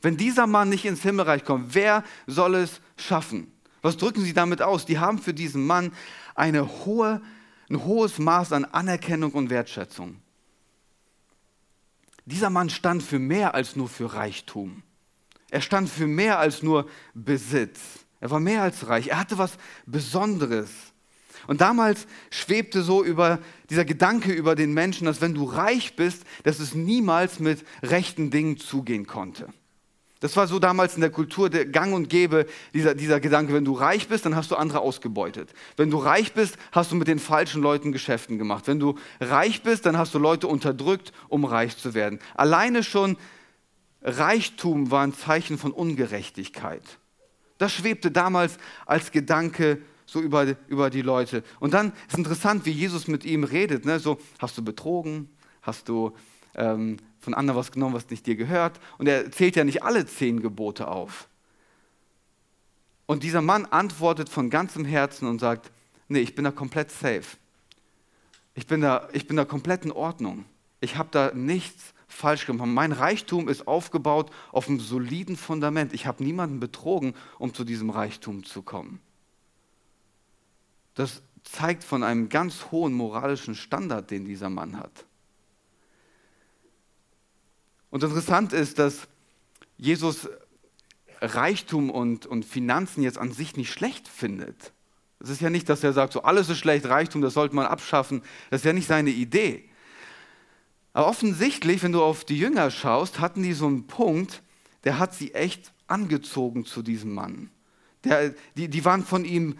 Wenn 0.05 0.19
dieser 0.19 0.47
Mann 0.47 0.69
nicht 0.69 0.85
ins 0.85 1.01
Himmelreich 1.01 1.47
kommt, 1.47 1.75
wer 1.75 2.05
soll 2.27 2.57
es 2.57 2.83
schaffen? 2.99 3.51
Was 3.81 3.97
drücken 3.97 4.21
sie 4.21 4.35
damit 4.35 4.61
aus? 4.61 4.85
Die 4.85 4.99
haben 4.99 5.19
für 5.19 5.33
diesen 5.33 5.67
Mann 5.67 5.93
eine 6.35 6.85
hohe, 6.85 7.23
ein 7.71 7.83
hohes 7.85 8.19
Maß 8.19 8.53
an 8.53 8.67
Anerkennung 8.67 9.33
und 9.33 9.49
Wertschätzung. 9.49 10.21
Dieser 12.27 12.51
Mann 12.51 12.69
stand 12.69 13.03
für 13.03 13.19
mehr 13.19 13.55
als 13.55 13.77
nur 13.77 13.89
für 13.89 14.13
Reichtum. 14.13 14.83
Er 15.51 15.63
stand 15.63 15.89
für 15.89 16.07
mehr 16.07 16.39
als 16.39 16.63
nur 16.63 16.87
Besitz. 17.15 17.81
Er 18.21 18.31
war 18.31 18.41
mehr 18.41 18.61
als 18.61 18.87
reich. 18.87 19.09
Er 19.09 19.19
hatte 19.19 19.39
was 19.39 19.57
Besonderes. 19.87 20.71
Und 21.47 21.63
damals 21.63 22.07
schwebte 22.29 22.83
so 22.83 23.03
über 23.03 23.39
dieser 23.71 23.87
Gedanke 23.87 24.33
über 24.35 24.55
den 24.55 24.75
Menschen, 24.75 25.07
dass 25.07 25.23
wenn 25.23 25.33
du 25.33 25.45
reich 25.45 25.97
bist, 25.97 26.25
dass 26.43 26.61
es 26.61 26.75
niemals 26.75 27.41
mit 27.41 27.65
rechten 27.83 28.31
Dingen 28.31 28.59
zugehen 28.59 29.07
konnte. 29.07 29.49
Das 30.25 30.39
war 30.39 30.47
so 30.47 30.59
damals 30.59 30.95
in 30.95 31.03
der 31.03 31.11
Kultur 31.11 31.51
der 31.51 31.67
Gang 31.67 31.93
und 31.93 32.09
Gäbe, 32.09 32.47
dieser, 32.73 32.95
dieser 32.95 33.21
Gedanke, 33.21 33.53
wenn 33.53 33.67
du 33.67 33.75
reich 33.75 34.09
bist, 34.09 34.25
dann 34.25 34.35
hast 34.35 34.51
du 34.51 34.57
andere 34.57 34.81
ausgebeutet. 34.81 35.53
Wenn 35.77 35.91
du 35.91 35.99
reich 35.99 36.33
bist, 36.33 36.57
hast 36.73 36.91
du 36.91 36.97
mit 36.97 37.09
den 37.09 37.19
falschen 37.19 37.61
Leuten 37.61 37.93
Geschäften 37.93 38.39
gemacht. 38.39 38.67
Wenn 38.67 38.81
du 38.81 38.97
reich 39.21 39.63
bist, 39.63 39.85
dann 39.85 39.99
hast 39.99 40.15
du 40.15 40.19
Leute 40.19 40.47
unterdrückt, 40.47 41.13
um 41.29 41.45
reich 41.45 41.77
zu 41.77 41.93
werden. 41.93 42.21
Alleine 42.37 42.83
schon 42.83 43.19
Reichtum 44.01 44.91
war 44.91 45.03
ein 45.03 45.13
Zeichen 45.13 45.59
von 45.59 45.73
Ungerechtigkeit. 45.73 46.81
Das 47.59 47.75
schwebte 47.75 48.11
damals 48.11 48.57
als 48.87 49.13
Gedanke 49.13 49.83
so 50.07 50.23
über, 50.23 50.57
über 50.69 50.89
die 50.89 51.03
Leute. 51.03 51.45
Und 51.61 51.75
dann 51.75 51.93
ist 52.09 52.17
interessant, 52.17 52.65
wie 52.65 52.71
Jesus 52.71 53.09
mit 53.09 53.27
ihm 53.27 53.45
redet. 53.45 53.85
Ne? 53.85 53.99
So, 53.99 54.19
hast 54.39 54.57
du 54.57 54.65
betrogen? 54.65 55.29
Hast 55.61 55.91
du 55.91 56.15
ähm, 56.55 56.97
von 57.25 57.35
anderen 57.35 57.59
was 57.59 57.73
genommen, 57.73 57.95
was 57.95 58.09
nicht 58.11 58.27
dir 58.27 58.37
gehört. 58.37 58.79
Und 58.99 59.09
er 59.09 59.31
zählt 59.33 59.57
ja 59.57 59.65
nicht 59.65 59.83
alle 59.83 60.07
zehn 60.07 60.41
Gebote 60.41 60.89
auf. 60.89 61.29
Und 63.07 63.23
dieser 63.23 63.43
Mann 63.43 63.67
antwortet 63.67 64.29
von 64.29 64.51
ganzem 64.51 64.85
Herzen 64.85 65.29
und 65.29 65.39
sagt, 65.39 65.71
nee, 66.09 66.21
ich 66.21 66.35
bin 66.35 66.45
da 66.45 66.51
komplett 66.51 66.91
safe. 66.91 67.37
Ich 68.55 68.67
bin 68.67 68.81
da, 68.81 69.09
ich 69.13 69.27
bin 69.27 69.37
da 69.37 69.45
komplett 69.45 69.85
in 69.85 69.93
Ordnung. 69.93 70.45
Ich 70.81 70.97
habe 70.97 71.09
da 71.11 71.33
nichts 71.35 71.93
falsch 72.07 72.47
gemacht. 72.47 72.69
Mein 72.69 72.93
Reichtum 72.93 73.49
ist 73.49 73.67
aufgebaut 73.67 74.31
auf 74.53 74.69
einem 74.69 74.81
soliden 74.81 75.37
Fundament. 75.37 75.93
Ich 75.93 76.07
habe 76.07 76.23
niemanden 76.23 76.61
betrogen, 76.61 77.15
um 77.39 77.53
zu 77.53 77.65
diesem 77.65 77.91
Reichtum 77.91 78.45
zu 78.45 78.63
kommen. 78.63 79.01
Das 80.95 81.23
zeigt 81.43 81.85
von 81.85 82.03
einem 82.03 82.29
ganz 82.29 82.67
hohen 82.71 82.95
moralischen 82.95 83.55
Standard, 83.55 84.11
den 84.11 84.25
dieser 84.25 84.49
Mann 84.49 84.79
hat. 84.79 85.05
Und 87.95 88.03
interessant 88.03 88.53
ist, 88.53 88.81
dass 88.81 89.07
Jesus 89.79 90.29
Reichtum 91.21 91.91
und, 91.91 92.27
und 92.27 92.45
Finanzen 92.45 93.05
jetzt 93.05 93.19
an 93.19 93.31
sich 93.31 93.57
nicht 93.57 93.73
schlecht 93.73 94.09
findet. 94.09 94.73
Es 95.21 95.31
ist 95.31 95.41
ja 95.41 95.49
nicht, 95.49 95.69
dass 95.69 95.85
er 95.85 95.93
sagt, 95.93 96.13
so 96.13 96.25
alles 96.25 96.49
ist 96.49 96.59
schlecht, 96.59 96.87
Reichtum, 96.87 97.23
das 97.23 97.35
sollte 97.35 97.55
man 97.55 97.67
abschaffen. 97.67 98.23
Das 98.51 98.63
ist 98.63 98.65
ja 98.65 98.73
nicht 98.73 98.89
seine 98.89 99.11
Idee. 99.11 99.69
Aber 100.93 101.07
offensichtlich, 101.07 101.85
wenn 101.85 101.93
du 101.93 102.03
auf 102.03 102.25
die 102.25 102.37
Jünger 102.37 102.73
schaust, 102.73 103.21
hatten 103.21 103.45
die 103.45 103.53
so 103.53 103.69
einen 103.69 103.87
Punkt, 103.87 104.43
der 104.83 104.99
hat 104.99 105.15
sie 105.15 105.33
echt 105.33 105.73
angezogen 105.87 106.65
zu 106.65 106.83
diesem 106.83 107.15
Mann. 107.15 107.49
Der, 108.03 108.35
die, 108.57 108.67
die 108.67 108.85
waren 108.85 109.05
von 109.05 109.25
ihm 109.25 109.57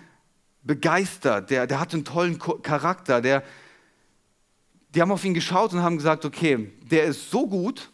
begeistert, 0.65 1.51
der, 1.51 1.69
der 1.69 1.79
hatte 1.79 1.99
einen 1.99 2.05
tollen 2.05 2.41
Charakter, 2.41 3.21
der, 3.21 3.45
die 4.93 5.01
haben 5.01 5.13
auf 5.13 5.25
ihn 5.25 5.35
geschaut 5.35 5.73
und 5.73 5.85
haben 5.85 5.99
gesagt, 5.99 6.25
okay, 6.25 6.73
der 6.83 7.05
ist 7.05 7.31
so 7.31 7.47
gut 7.47 7.93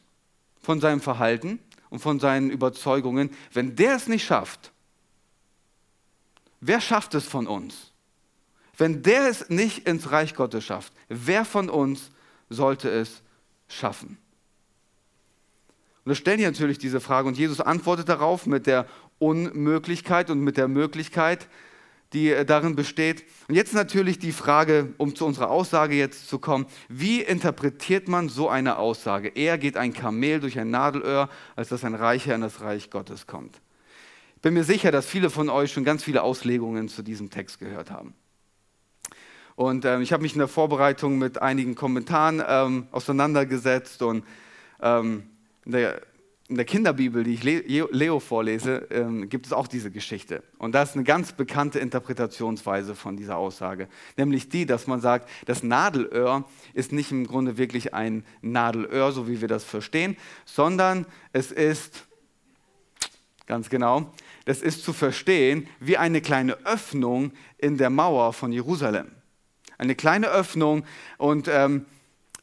von 0.60 0.80
seinem 0.80 1.00
Verhalten 1.00 1.58
und 1.88 2.00
von 2.00 2.20
seinen 2.20 2.50
Überzeugungen, 2.50 3.30
wenn 3.52 3.76
der 3.76 3.96
es 3.96 4.06
nicht 4.06 4.24
schafft, 4.24 4.72
wer 6.60 6.80
schafft 6.80 7.14
es 7.14 7.24
von 7.24 7.46
uns? 7.46 7.92
Wenn 8.76 9.02
der 9.02 9.28
es 9.28 9.50
nicht 9.50 9.86
ins 9.86 10.10
Reich 10.10 10.34
Gottes 10.34 10.64
schafft, 10.64 10.92
wer 11.08 11.44
von 11.44 11.68
uns 11.68 12.10
sollte 12.48 12.88
es 12.88 13.22
schaffen? 13.68 14.16
Und 16.04 16.10
da 16.10 16.14
stellen 16.14 16.38
die 16.38 16.44
natürlich 16.44 16.78
diese 16.78 17.00
Frage 17.00 17.28
und 17.28 17.36
Jesus 17.36 17.60
antwortet 17.60 18.08
darauf 18.08 18.46
mit 18.46 18.66
der 18.66 18.86
Unmöglichkeit 19.18 20.30
und 20.30 20.40
mit 20.40 20.56
der 20.56 20.66
Möglichkeit, 20.66 21.46
die 22.12 22.30
äh, 22.30 22.44
darin 22.44 22.76
besteht. 22.76 23.24
Und 23.48 23.54
jetzt 23.54 23.74
natürlich 23.74 24.18
die 24.18 24.32
Frage, 24.32 24.94
um 24.98 25.14
zu 25.14 25.26
unserer 25.26 25.50
Aussage 25.50 25.94
jetzt 25.94 26.28
zu 26.28 26.38
kommen, 26.38 26.66
wie 26.88 27.20
interpretiert 27.20 28.08
man 28.08 28.28
so 28.28 28.48
eine 28.48 28.78
Aussage? 28.78 29.28
Eher 29.28 29.58
geht 29.58 29.76
ein 29.76 29.92
Kamel 29.92 30.40
durch 30.40 30.58
ein 30.58 30.70
Nadelöhr, 30.70 31.28
als 31.56 31.68
dass 31.68 31.84
ein 31.84 31.94
Reicher 31.94 32.34
in 32.34 32.40
das 32.40 32.60
Reich 32.60 32.90
Gottes 32.90 33.26
kommt. 33.26 33.60
Ich 34.36 34.42
bin 34.42 34.54
mir 34.54 34.64
sicher, 34.64 34.90
dass 34.90 35.06
viele 35.06 35.30
von 35.30 35.50
euch 35.50 35.72
schon 35.72 35.84
ganz 35.84 36.02
viele 36.02 36.22
Auslegungen 36.22 36.88
zu 36.88 37.02
diesem 37.02 37.30
Text 37.30 37.58
gehört 37.58 37.90
haben. 37.90 38.14
Und 39.54 39.84
ähm, 39.84 40.00
ich 40.00 40.14
habe 40.14 40.22
mich 40.22 40.32
in 40.32 40.38
der 40.38 40.48
Vorbereitung 40.48 41.18
mit 41.18 41.42
einigen 41.42 41.74
Kommentaren 41.74 42.42
ähm, 42.46 42.86
auseinandergesetzt 42.92 44.00
und 44.00 44.24
ähm, 44.80 45.24
in 45.66 45.72
der 45.72 46.00
in 46.50 46.56
der 46.56 46.64
Kinderbibel, 46.64 47.22
die 47.22 47.34
ich 47.34 47.44
Leo 47.44 48.18
vorlese, 48.18 48.88
ähm, 48.90 49.28
gibt 49.28 49.46
es 49.46 49.52
auch 49.52 49.68
diese 49.68 49.92
Geschichte. 49.92 50.42
Und 50.58 50.74
das 50.74 50.90
ist 50.90 50.94
eine 50.96 51.04
ganz 51.04 51.32
bekannte 51.32 51.78
Interpretationsweise 51.78 52.96
von 52.96 53.16
dieser 53.16 53.36
Aussage. 53.36 53.86
Nämlich 54.16 54.48
die, 54.48 54.66
dass 54.66 54.88
man 54.88 55.00
sagt, 55.00 55.30
das 55.46 55.62
Nadelöhr 55.62 56.44
ist 56.74 56.90
nicht 56.90 57.12
im 57.12 57.24
Grunde 57.24 57.56
wirklich 57.56 57.94
ein 57.94 58.24
Nadelöhr, 58.42 59.12
so 59.12 59.28
wie 59.28 59.40
wir 59.40 59.46
das 59.46 59.62
verstehen, 59.62 60.16
sondern 60.44 61.06
es 61.32 61.52
ist, 61.52 62.08
ganz 63.46 63.70
genau, 63.70 64.12
das 64.44 64.60
ist 64.60 64.82
zu 64.82 64.92
verstehen 64.92 65.68
wie 65.78 65.98
eine 65.98 66.20
kleine 66.20 66.54
Öffnung 66.66 67.30
in 67.58 67.76
der 67.76 67.90
Mauer 67.90 68.32
von 68.32 68.50
Jerusalem. 68.50 69.12
Eine 69.78 69.94
kleine 69.94 70.26
Öffnung 70.26 70.84
und 71.16 71.46
ähm, 71.46 71.86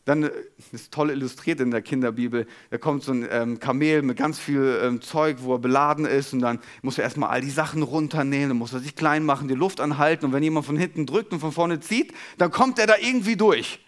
dann 0.07 0.21
das 0.21 0.71
ist 0.71 0.93
toll 0.93 1.09
illustriert 1.09 1.59
in 1.59 1.69
der 1.69 1.81
Kinderbibel. 1.81 2.47
Da 2.69 2.77
kommt 2.77 3.03
so 3.03 3.11
ein 3.11 3.27
ähm, 3.29 3.59
Kamel 3.59 4.03
mit 4.03 4.15
ganz 4.15 4.39
viel 4.39 4.79
ähm, 4.81 5.01
Zeug, 5.01 5.39
wo 5.41 5.55
er 5.55 5.59
beladen 5.59 6.05
ist. 6.05 6.31
Und 6.31 6.39
dann 6.39 6.59
muss 6.81 6.97
er 6.97 7.03
erstmal 7.03 7.29
all 7.29 7.41
die 7.41 7.49
Sachen 7.49 7.83
runternehmen. 7.83 8.47
Dann 8.47 8.57
muss 8.57 8.71
er 8.71 8.79
sich 8.79 8.95
klein 8.95 9.25
machen, 9.25 9.49
die 9.49 9.53
Luft 9.53 9.81
anhalten. 9.81 10.27
Und 10.27 10.31
wenn 10.31 10.43
jemand 10.43 10.65
von 10.65 10.77
hinten 10.77 11.05
drückt 11.05 11.33
und 11.33 11.41
von 11.41 11.51
vorne 11.51 11.81
zieht, 11.81 12.13
dann 12.37 12.51
kommt 12.51 12.79
er 12.79 12.87
da 12.87 12.93
irgendwie 12.97 13.35
durch. 13.35 13.81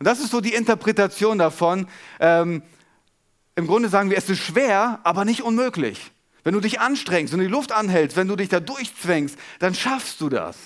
Und 0.00 0.06
das 0.06 0.18
ist 0.18 0.32
so 0.32 0.40
die 0.40 0.52
Interpretation 0.52 1.38
davon. 1.38 1.86
Ähm, 2.18 2.64
Im 3.54 3.68
Grunde 3.68 3.88
sagen 3.88 4.10
wir, 4.10 4.18
es 4.18 4.28
ist 4.28 4.40
schwer, 4.40 4.98
aber 5.04 5.24
nicht 5.24 5.42
unmöglich. 5.42 6.10
Wenn 6.42 6.54
du 6.54 6.60
dich 6.60 6.80
anstrengst 6.80 7.32
und 7.34 7.38
die 7.38 7.46
Luft 7.46 7.70
anhältst, 7.70 8.16
wenn 8.16 8.26
du 8.26 8.34
dich 8.34 8.48
da 8.48 8.58
durchzwängst, 8.58 9.38
dann 9.60 9.76
schaffst 9.76 10.20
du 10.20 10.28
das. 10.28 10.56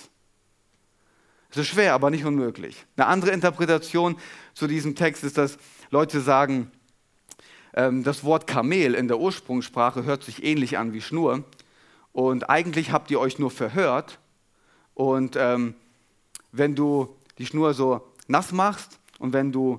Es 1.54 1.60
ist 1.60 1.68
schwer, 1.68 1.94
aber 1.94 2.10
nicht 2.10 2.24
unmöglich. 2.24 2.84
Eine 2.96 3.06
andere 3.06 3.30
Interpretation 3.30 4.16
zu 4.54 4.66
diesem 4.66 4.96
Text 4.96 5.22
ist, 5.22 5.38
dass 5.38 5.56
Leute 5.90 6.20
sagen, 6.20 6.72
ähm, 7.74 8.02
das 8.02 8.24
Wort 8.24 8.48
Kamel 8.48 8.94
in 8.94 9.06
der 9.06 9.20
Ursprungssprache 9.20 10.02
hört 10.02 10.24
sich 10.24 10.42
ähnlich 10.42 10.78
an 10.78 10.92
wie 10.92 11.00
Schnur. 11.00 11.44
Und 12.12 12.50
eigentlich 12.50 12.90
habt 12.90 13.08
ihr 13.12 13.20
euch 13.20 13.38
nur 13.38 13.52
verhört. 13.52 14.18
Und 14.94 15.36
ähm, 15.38 15.76
wenn 16.50 16.74
du 16.74 17.14
die 17.38 17.46
Schnur 17.46 17.72
so 17.72 18.00
nass 18.26 18.50
machst 18.50 18.98
und 19.20 19.32
wenn 19.32 19.52
du 19.52 19.78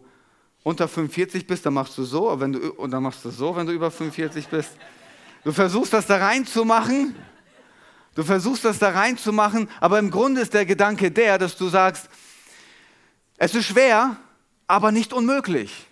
unter 0.64 0.88
45 0.88 1.46
bist, 1.46 1.66
dann 1.66 1.74
machst 1.74 1.98
du 1.98 2.06
so, 2.06 2.40
wenn 2.40 2.54
du, 2.54 2.72
und 2.72 2.92
dann 2.92 3.04
machst 3.04 3.26
du 3.26 3.32
so, 3.32 3.54
wenn 3.54 3.68
du 3.68 3.74
über 3.74 3.92
45 3.92 4.48
bist. 4.48 4.72
Du 5.44 5.52
versuchst 5.52 5.92
das 5.92 6.08
da 6.08 6.16
reinzumachen 6.26 7.18
Du 8.16 8.24
versuchst 8.24 8.66
das 8.66 8.80
da 8.80 8.90
reinzumachen, 8.90 9.70
aber 9.80 10.00
im 10.00 10.10
Grunde 10.10 10.42
ist 10.42 10.54
der 10.54 10.66
Gedanke 10.66 11.12
der, 11.12 11.38
dass 11.38 11.58
du 11.58 11.68
sagst, 11.68 12.10
es 13.38 13.54
ist 13.54 13.66
schwer, 13.66 14.18
aber 14.68 14.92
nicht 14.92 15.14
unmöglich. 15.14 15.88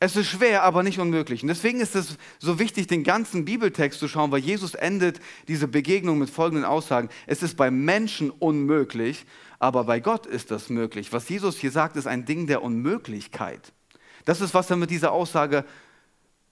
Es 0.00 0.14
ist 0.14 0.28
schwer, 0.28 0.62
aber 0.62 0.84
nicht 0.84 1.00
unmöglich. 1.00 1.42
Und 1.42 1.48
deswegen 1.48 1.80
ist 1.80 1.96
es 1.96 2.18
so 2.38 2.58
wichtig, 2.60 2.86
den 2.86 3.02
ganzen 3.02 3.44
Bibeltext 3.44 3.98
zu 3.98 4.06
schauen, 4.06 4.30
weil 4.30 4.40
Jesus 4.40 4.74
endet 4.74 5.20
diese 5.48 5.66
Begegnung 5.66 6.18
mit 6.18 6.30
folgenden 6.30 6.64
Aussagen. 6.64 7.08
Es 7.26 7.42
ist 7.42 7.56
bei 7.56 7.70
Menschen 7.70 8.30
unmöglich, 8.30 9.26
aber 9.58 9.84
bei 9.84 9.98
Gott 9.98 10.26
ist 10.26 10.52
das 10.52 10.70
möglich. 10.70 11.12
Was 11.12 11.28
Jesus 11.28 11.58
hier 11.58 11.72
sagt, 11.72 11.96
ist 11.96 12.06
ein 12.06 12.24
Ding 12.24 12.46
der 12.46 12.62
Unmöglichkeit. 12.62 13.72
Das 14.24 14.40
ist, 14.40 14.54
was 14.54 14.70
er 14.70 14.76
mit 14.76 14.90
dieser 14.90 15.10
Aussage 15.10 15.64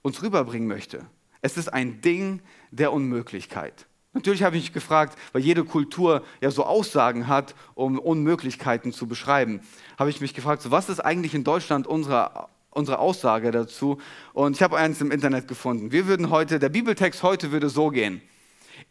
uns 0.01 0.21
rüberbringen 0.21 0.67
möchte. 0.67 1.05
Es 1.41 1.57
ist 1.57 1.71
ein 1.71 2.01
Ding 2.01 2.41
der 2.71 2.91
Unmöglichkeit. 2.91 3.86
Natürlich 4.17 4.41
habe 4.41 4.57
ich 4.57 4.63
mich 4.63 4.73
gefragt, 4.73 5.15
weil 5.31 5.43
jede 5.43 5.63
Kultur 5.63 6.23
ja 6.41 6.49
so 6.49 6.65
Aussagen 6.65 7.27
hat, 7.27 7.53
um 7.75 7.99
Unmöglichkeiten 7.99 8.91
zu 8.91 9.05
beschreiben, 9.05 9.61
habe 9.99 10.09
ich 10.09 10.21
mich 10.21 10.33
gefragt, 10.33 10.63
so 10.63 10.71
was 10.71 10.89
ist 10.89 10.99
eigentlich 10.99 11.35
in 11.35 11.43
Deutschland 11.43 11.85
unsere, 11.85 12.47
unsere 12.71 12.97
Aussage 12.97 13.51
dazu? 13.51 13.99
Und 14.33 14.55
ich 14.55 14.63
habe 14.63 14.75
eins 14.75 15.01
im 15.01 15.11
Internet 15.11 15.47
gefunden. 15.47 15.91
Wir 15.91 16.07
würden 16.07 16.31
heute, 16.31 16.57
der 16.57 16.69
Bibeltext 16.69 17.21
heute 17.21 17.51
würde 17.51 17.69
so 17.69 17.89
gehen. 17.89 18.23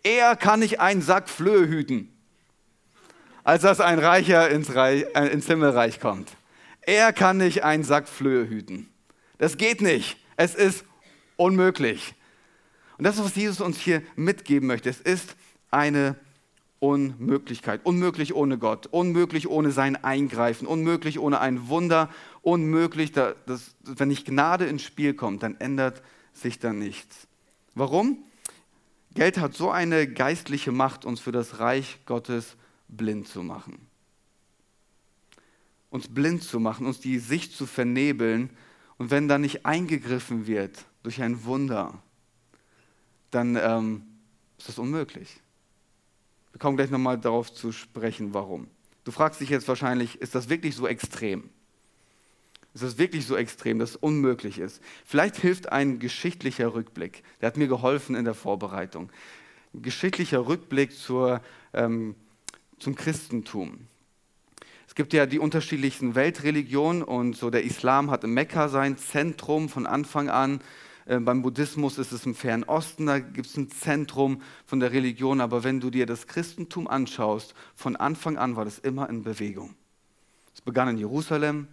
Eher 0.04 0.37
kann 0.37 0.62
ich 0.62 0.78
einen 0.80 1.02
Sack 1.02 1.28
Flöhe 1.28 1.66
hüten, 1.66 2.09
als 3.42 3.62
dass 3.62 3.80
ein 3.80 3.99
Reicher 3.99 4.49
ins, 4.49 4.76
Reich, 4.76 5.06
äh, 5.14 5.26
ins 5.26 5.49
Himmelreich 5.49 5.99
kommt. 5.99 6.30
Er 6.83 7.12
kann 7.12 7.38
nicht 7.38 7.64
einen 7.64 7.83
Sack 7.83 8.09
Flöhe 8.09 8.49
hüten. 8.49 8.88
Das 9.38 9.56
geht 9.56 9.80
nicht. 9.80 10.18
Es 10.37 10.54
ist 10.54 10.85
unmöglich. 11.35 12.14
Und 12.98 13.04
das 13.04 13.16
ist, 13.16 13.24
was 13.24 13.36
Jesus 13.36 13.60
uns 13.60 13.78
hier 13.78 14.02
mitgeben 14.16 14.66
möchte. 14.66 14.88
Es 14.88 15.00
ist 15.00 15.36
eine 15.70 16.16
Unmöglichkeit. 16.78 17.80
Unmöglich 17.84 18.34
ohne 18.34 18.58
Gott, 18.58 18.86
unmöglich 18.86 19.48
ohne 19.48 19.70
sein 19.70 19.96
Eingreifen, 19.96 20.66
unmöglich 20.66 21.18
ohne 21.18 21.40
ein 21.40 21.68
Wunder, 21.68 22.10
unmöglich, 22.42 23.12
dass, 23.12 23.74
wenn 23.82 24.08
nicht 24.08 24.26
Gnade 24.26 24.66
ins 24.66 24.82
Spiel 24.82 25.14
kommt, 25.14 25.42
dann 25.42 25.56
ändert 25.60 26.02
sich 26.32 26.58
da 26.58 26.72
nichts. 26.72 27.26
Warum? 27.74 28.18
Geld 29.14 29.38
hat 29.38 29.54
so 29.54 29.70
eine 29.70 30.06
geistliche 30.06 30.72
Macht, 30.72 31.04
uns 31.06 31.20
für 31.20 31.32
das 31.32 31.58
Reich 31.58 31.98
Gottes 32.04 32.56
blind 32.88 33.26
zu 33.28 33.42
machen. 33.42 33.78
Uns 35.88 36.08
blind 36.08 36.42
zu 36.42 36.60
machen, 36.60 36.86
uns 36.86 37.00
die 37.00 37.18
Sicht 37.18 37.52
zu 37.52 37.64
vernebeln. 37.64 38.50
Und 38.98 39.10
wenn 39.10 39.28
da 39.28 39.38
nicht 39.38 39.64
eingegriffen 39.64 40.46
wird 40.46 40.84
durch 41.02 41.22
ein 41.22 41.44
Wunder, 41.44 42.02
dann 43.30 43.56
ähm, 43.56 44.02
ist 44.59 44.68
das 44.68 44.78
unmöglich. 44.78 45.40
Wir 46.52 46.59
kommen 46.59 46.76
gleich 46.76 46.90
nochmal 46.90 47.18
darauf 47.18 47.52
zu 47.52 47.73
sprechen, 47.73 48.33
warum. 48.33 48.68
Du 49.04 49.12
fragst 49.12 49.40
dich 49.40 49.50
jetzt 49.50 49.68
wahrscheinlich, 49.68 50.21
ist 50.21 50.35
das 50.35 50.49
wirklich 50.49 50.75
so 50.75 50.87
extrem? 50.87 51.50
Ist 52.75 52.83
das 52.83 52.99
wirklich 52.99 53.26
so 53.26 53.37
extrem, 53.37 53.78
dass 53.78 53.90
es 53.90 53.97
unmöglich 53.97 54.59
ist? 54.59 54.83
Vielleicht 55.04 55.37
hilft 55.37 55.73
ein 55.73 55.99
geschichtlicher 55.99 56.75
Rückblick. 56.75 57.23
Der 57.40 57.47
hat 57.47 57.56
mir 57.56 57.68
geholfen 57.68 58.14
in 58.14 58.25
der 58.25 58.35
Vorbereitung. 58.35 59.11
Ein 59.73 59.83
geschichtlicher 59.83 60.47
Rückblick 60.47 60.92
zur, 60.92 61.40
ähm, 61.73 62.14
zum 62.78 62.95
Christentum. 62.95 63.87
Es 64.87 64.95
gibt 64.95 65.12
ja 65.12 65.26
die 65.26 65.38
unterschiedlichsten 65.38 66.14
Weltreligionen 66.14 67.02
und 67.02 67.37
so 67.37 67.49
der 67.49 67.64
Islam 67.64 68.11
hat 68.11 68.25
in 68.25 68.35
Mekka 68.35 68.68
sein 68.68 68.99
Zentrum 68.99 69.68
von 69.68 69.87
Anfang 69.87 70.28
an. 70.28 70.61
Äh, 71.06 71.20
beim 71.20 71.42
Buddhismus 71.42 71.98
ist 71.98 72.12
es 72.12 72.26
im 72.26 72.34
Fernen 72.34 72.64
Osten, 72.64 73.06
da 73.06 73.18
gibt 73.18 73.46
es 73.46 73.56
ein 73.56 73.70
Zentrum 73.70 74.42
von 74.66 74.80
der 74.80 74.92
Religion. 74.92 75.40
Aber 75.40 75.64
wenn 75.64 75.80
du 75.80 75.90
dir 75.90 76.04
das 76.04 76.26
Christentum 76.26 76.88
anschaust, 76.88 77.54
von 77.75 77.96
Anfang 77.96 78.36
an 78.36 78.56
war 78.56 78.64
das 78.64 78.78
immer 78.78 79.08
in 79.08 79.22
Bewegung. 79.22 79.75
Es 80.54 80.60
begann 80.60 80.88
in 80.88 80.98
Jerusalem 80.98 81.68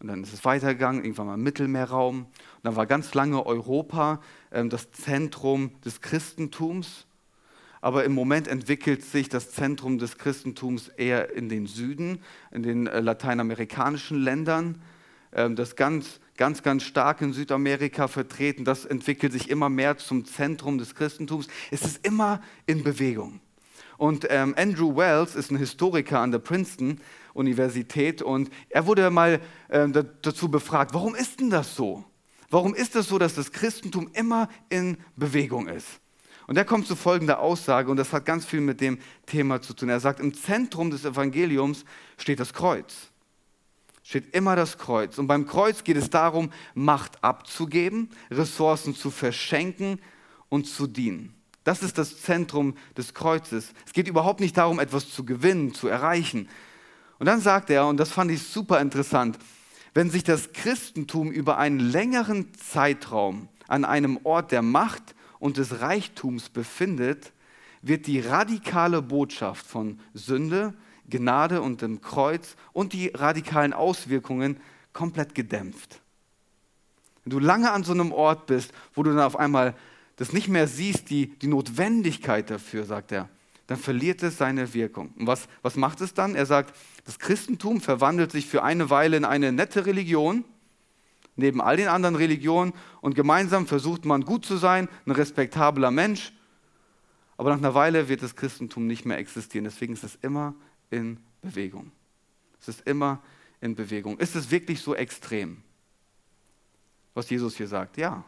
und 0.00 0.08
dann 0.08 0.22
ist 0.22 0.32
es 0.32 0.44
weitergegangen, 0.44 1.04
irgendwann 1.04 1.26
mal 1.26 1.34
im 1.34 1.42
Mittelmeerraum. 1.42 2.20
Und 2.20 2.28
dann 2.62 2.74
war 2.74 2.86
ganz 2.86 3.12
lange 3.12 3.44
Europa 3.44 4.20
ähm, 4.50 4.70
das 4.70 4.90
Zentrum 4.92 5.72
des 5.84 6.00
Christentums. 6.00 7.06
Aber 7.82 8.04
im 8.04 8.12
Moment 8.12 8.48
entwickelt 8.48 9.02
sich 9.04 9.28
das 9.28 9.50
Zentrum 9.50 9.98
des 9.98 10.16
Christentums 10.16 10.88
eher 10.88 11.34
in 11.34 11.48
den 11.48 11.66
Süden, 11.66 12.22
in 12.50 12.62
den 12.62 12.86
äh, 12.86 13.00
lateinamerikanischen 13.00 14.22
Ländern. 14.22 14.80
Ähm, 15.32 15.54
das 15.54 15.76
ganz 15.76 16.20
ganz, 16.40 16.62
ganz 16.62 16.84
stark 16.84 17.20
in 17.20 17.34
Südamerika 17.34 18.08
vertreten. 18.08 18.64
Das 18.64 18.86
entwickelt 18.86 19.30
sich 19.30 19.50
immer 19.50 19.68
mehr 19.68 19.98
zum 19.98 20.24
Zentrum 20.24 20.78
des 20.78 20.94
Christentums. 20.94 21.48
Es 21.70 21.82
ist 21.82 22.06
immer 22.06 22.40
in 22.64 22.82
Bewegung. 22.82 23.40
Und 23.98 24.26
ähm, 24.30 24.54
Andrew 24.56 24.96
Wells 24.96 25.34
ist 25.34 25.50
ein 25.50 25.58
Historiker 25.58 26.20
an 26.20 26.30
der 26.30 26.38
Princeton 26.38 26.98
Universität 27.34 28.22
und 28.22 28.48
er 28.70 28.86
wurde 28.86 29.10
mal 29.10 29.42
äh, 29.68 29.86
dazu 30.22 30.50
befragt, 30.50 30.94
warum 30.94 31.14
ist 31.14 31.40
denn 31.40 31.50
das 31.50 31.76
so? 31.76 32.06
Warum 32.48 32.74
ist 32.74 32.86
es 32.86 32.92
das 32.92 33.08
so, 33.08 33.18
dass 33.18 33.34
das 33.34 33.52
Christentum 33.52 34.08
immer 34.14 34.48
in 34.70 34.96
Bewegung 35.16 35.68
ist? 35.68 36.00
Und 36.46 36.56
er 36.56 36.64
kommt 36.64 36.86
zu 36.86 36.96
folgender 36.96 37.40
Aussage, 37.40 37.90
und 37.90 37.98
das 37.98 38.14
hat 38.14 38.24
ganz 38.24 38.46
viel 38.46 38.62
mit 38.62 38.80
dem 38.80 38.98
Thema 39.26 39.60
zu 39.60 39.74
tun. 39.74 39.90
Er 39.90 40.00
sagt, 40.00 40.20
im 40.20 40.32
Zentrum 40.32 40.90
des 40.90 41.04
Evangeliums 41.04 41.84
steht 42.16 42.40
das 42.40 42.54
Kreuz. 42.54 43.09
Steht 44.10 44.34
immer 44.34 44.56
das 44.56 44.76
Kreuz. 44.76 45.18
Und 45.18 45.28
beim 45.28 45.46
Kreuz 45.46 45.84
geht 45.84 45.96
es 45.96 46.10
darum, 46.10 46.50
Macht 46.74 47.22
abzugeben, 47.22 48.10
Ressourcen 48.28 48.92
zu 48.92 49.08
verschenken 49.08 50.00
und 50.48 50.66
zu 50.66 50.88
dienen. 50.88 51.32
Das 51.62 51.84
ist 51.84 51.96
das 51.96 52.20
Zentrum 52.20 52.74
des 52.96 53.14
Kreuzes. 53.14 53.72
Es 53.86 53.92
geht 53.92 54.08
überhaupt 54.08 54.40
nicht 54.40 54.56
darum, 54.56 54.80
etwas 54.80 55.12
zu 55.12 55.24
gewinnen, 55.24 55.74
zu 55.74 55.86
erreichen. 55.86 56.48
Und 57.20 57.26
dann 57.26 57.40
sagt 57.40 57.70
er, 57.70 57.86
und 57.86 57.98
das 57.98 58.10
fand 58.10 58.32
ich 58.32 58.42
super 58.42 58.80
interessant, 58.80 59.38
wenn 59.94 60.10
sich 60.10 60.24
das 60.24 60.52
Christentum 60.54 61.30
über 61.30 61.58
einen 61.58 61.78
längeren 61.78 62.52
Zeitraum 62.54 63.46
an 63.68 63.84
einem 63.84 64.18
Ort 64.24 64.50
der 64.50 64.62
Macht 64.62 65.14
und 65.38 65.56
des 65.56 65.82
Reichtums 65.82 66.48
befindet, 66.48 67.32
wird 67.80 68.08
die 68.08 68.18
radikale 68.18 69.02
Botschaft 69.02 69.64
von 69.64 70.00
Sünde, 70.14 70.74
Gnade 71.08 71.62
und 71.62 71.82
dem 71.82 72.00
Kreuz 72.00 72.56
und 72.72 72.92
die 72.92 73.08
radikalen 73.08 73.72
Auswirkungen 73.72 74.60
komplett 74.92 75.34
gedämpft. 75.34 76.00
Wenn 77.24 77.30
du 77.30 77.38
lange 77.38 77.70
an 77.70 77.84
so 77.84 77.92
einem 77.92 78.12
Ort 78.12 78.46
bist, 78.46 78.72
wo 78.94 79.02
du 79.02 79.10
dann 79.10 79.20
auf 79.20 79.36
einmal 79.36 79.74
das 80.16 80.32
nicht 80.32 80.48
mehr 80.48 80.66
siehst, 80.66 81.10
die, 81.10 81.28
die 81.38 81.46
Notwendigkeit 81.46 82.50
dafür, 82.50 82.84
sagt 82.84 83.12
er, 83.12 83.28
dann 83.66 83.78
verliert 83.78 84.22
es 84.22 84.36
seine 84.36 84.74
Wirkung. 84.74 85.14
Und 85.16 85.26
was, 85.26 85.46
was 85.62 85.76
macht 85.76 86.00
es 86.00 86.12
dann? 86.12 86.34
Er 86.34 86.44
sagt, 86.44 86.74
das 87.04 87.18
Christentum 87.18 87.80
verwandelt 87.80 88.32
sich 88.32 88.46
für 88.46 88.62
eine 88.62 88.90
Weile 88.90 89.16
in 89.16 89.24
eine 89.24 89.52
nette 89.52 89.86
Religion, 89.86 90.44
neben 91.36 91.60
all 91.60 91.76
den 91.76 91.88
anderen 91.88 92.16
Religionen 92.16 92.72
und 93.00 93.14
gemeinsam 93.14 93.66
versucht 93.66 94.04
man 94.04 94.24
gut 94.24 94.44
zu 94.44 94.56
sein, 94.56 94.88
ein 95.06 95.12
respektabler 95.12 95.90
Mensch. 95.90 96.32
Aber 97.36 97.50
nach 97.50 97.58
einer 97.58 97.74
Weile 97.74 98.08
wird 98.08 98.22
das 98.22 98.36
Christentum 98.36 98.86
nicht 98.86 99.06
mehr 99.06 99.18
existieren. 99.18 99.64
Deswegen 99.64 99.94
ist 99.94 100.04
es 100.04 100.18
immer 100.20 100.54
in 100.90 101.18
Bewegung. 101.42 101.92
Es 102.60 102.68
ist 102.68 102.86
immer 102.86 103.22
in 103.60 103.74
Bewegung. 103.74 104.18
Ist 104.18 104.36
es 104.36 104.50
wirklich 104.50 104.80
so 104.80 104.94
extrem, 104.94 105.62
was 107.14 107.30
Jesus 107.30 107.56
hier 107.56 107.68
sagt? 107.68 107.96
Ja. 107.96 108.24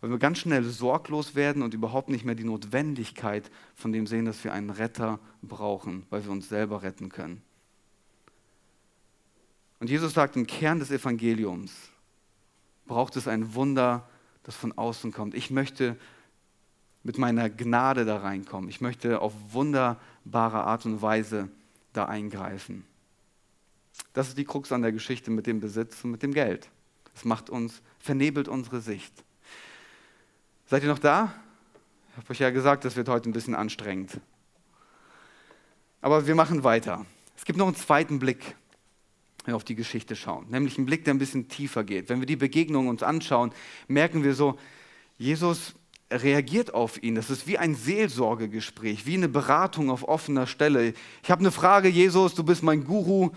Weil 0.00 0.10
wir 0.10 0.18
ganz 0.18 0.38
schnell 0.38 0.64
sorglos 0.64 1.34
werden 1.34 1.62
und 1.62 1.74
überhaupt 1.74 2.08
nicht 2.08 2.24
mehr 2.24 2.34
die 2.34 2.44
Notwendigkeit 2.44 3.50
von 3.74 3.92
dem 3.92 4.06
sehen, 4.06 4.24
dass 4.24 4.44
wir 4.44 4.52
einen 4.52 4.70
Retter 4.70 5.18
brauchen, 5.42 6.06
weil 6.10 6.24
wir 6.24 6.30
uns 6.30 6.48
selber 6.48 6.82
retten 6.82 7.08
können. 7.08 7.42
Und 9.78 9.90
Jesus 9.90 10.14
sagt, 10.14 10.36
im 10.36 10.46
Kern 10.46 10.78
des 10.78 10.90
Evangeliums 10.90 11.72
braucht 12.86 13.16
es 13.16 13.28
ein 13.28 13.54
Wunder, 13.54 14.08
das 14.42 14.54
von 14.54 14.72
außen 14.72 15.12
kommt. 15.12 15.34
Ich 15.34 15.50
möchte 15.50 15.96
mit 17.06 17.18
meiner 17.18 17.48
Gnade 17.48 18.04
da 18.04 18.16
reinkommen. 18.18 18.68
Ich 18.68 18.80
möchte 18.80 19.20
auf 19.20 19.32
wunderbare 19.52 20.64
Art 20.64 20.84
und 20.86 21.02
Weise 21.02 21.48
da 21.92 22.06
eingreifen. 22.06 22.84
Das 24.12 24.26
ist 24.26 24.36
die 24.36 24.44
Krux 24.44 24.72
an 24.72 24.82
der 24.82 24.90
Geschichte 24.90 25.30
mit 25.30 25.46
dem 25.46 25.60
Besitz 25.60 26.02
und 26.02 26.10
mit 26.10 26.24
dem 26.24 26.34
Geld. 26.34 26.68
Es 27.14 27.24
macht 27.24 27.48
uns, 27.48 27.80
vernebelt 28.00 28.48
unsere 28.48 28.80
Sicht. 28.80 29.12
Seid 30.66 30.82
ihr 30.82 30.88
noch 30.88 30.98
da? 30.98 31.32
Ich 32.10 32.16
habe 32.16 32.30
euch 32.30 32.40
ja 32.40 32.50
gesagt, 32.50 32.84
das 32.84 32.96
wird 32.96 33.08
heute 33.08 33.30
ein 33.30 33.32
bisschen 33.32 33.54
anstrengend. 33.54 34.20
Aber 36.00 36.26
wir 36.26 36.34
machen 36.34 36.64
weiter. 36.64 37.06
Es 37.36 37.44
gibt 37.44 37.56
noch 37.56 37.68
einen 37.68 37.76
zweiten 37.76 38.18
Blick 38.18 38.56
wenn 39.44 39.52
wir 39.52 39.56
auf 39.56 39.64
die 39.64 39.76
Geschichte 39.76 40.16
schauen. 40.16 40.46
Nämlich 40.50 40.76
einen 40.76 40.86
Blick, 40.86 41.04
der 41.04 41.14
ein 41.14 41.18
bisschen 41.18 41.46
tiefer 41.46 41.84
geht. 41.84 42.08
Wenn 42.08 42.18
wir 42.18 42.26
die 42.26 42.34
Begegnung 42.34 42.88
uns 42.88 43.04
anschauen, 43.04 43.52
merken 43.86 44.24
wir 44.24 44.34
so, 44.34 44.58
Jesus 45.18 45.76
reagiert 46.10 46.74
auf 46.74 47.02
ihn. 47.02 47.14
Das 47.14 47.30
ist 47.30 47.46
wie 47.46 47.58
ein 47.58 47.74
Seelsorgegespräch, 47.74 49.06
wie 49.06 49.14
eine 49.14 49.28
Beratung 49.28 49.90
auf 49.90 50.06
offener 50.06 50.46
Stelle. 50.46 50.94
Ich 51.22 51.30
habe 51.30 51.40
eine 51.40 51.50
Frage, 51.50 51.88
Jesus, 51.88 52.34
du 52.34 52.44
bist 52.44 52.62
mein 52.62 52.84
Guru, 52.84 53.30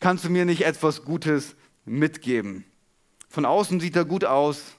kannst 0.00 0.24
du 0.24 0.30
mir 0.30 0.44
nicht 0.44 0.64
etwas 0.64 1.04
Gutes 1.04 1.56
mitgeben? 1.84 2.64
Von 3.28 3.44
außen 3.44 3.80
sieht 3.80 3.96
er 3.96 4.04
gut 4.04 4.24
aus, 4.24 4.76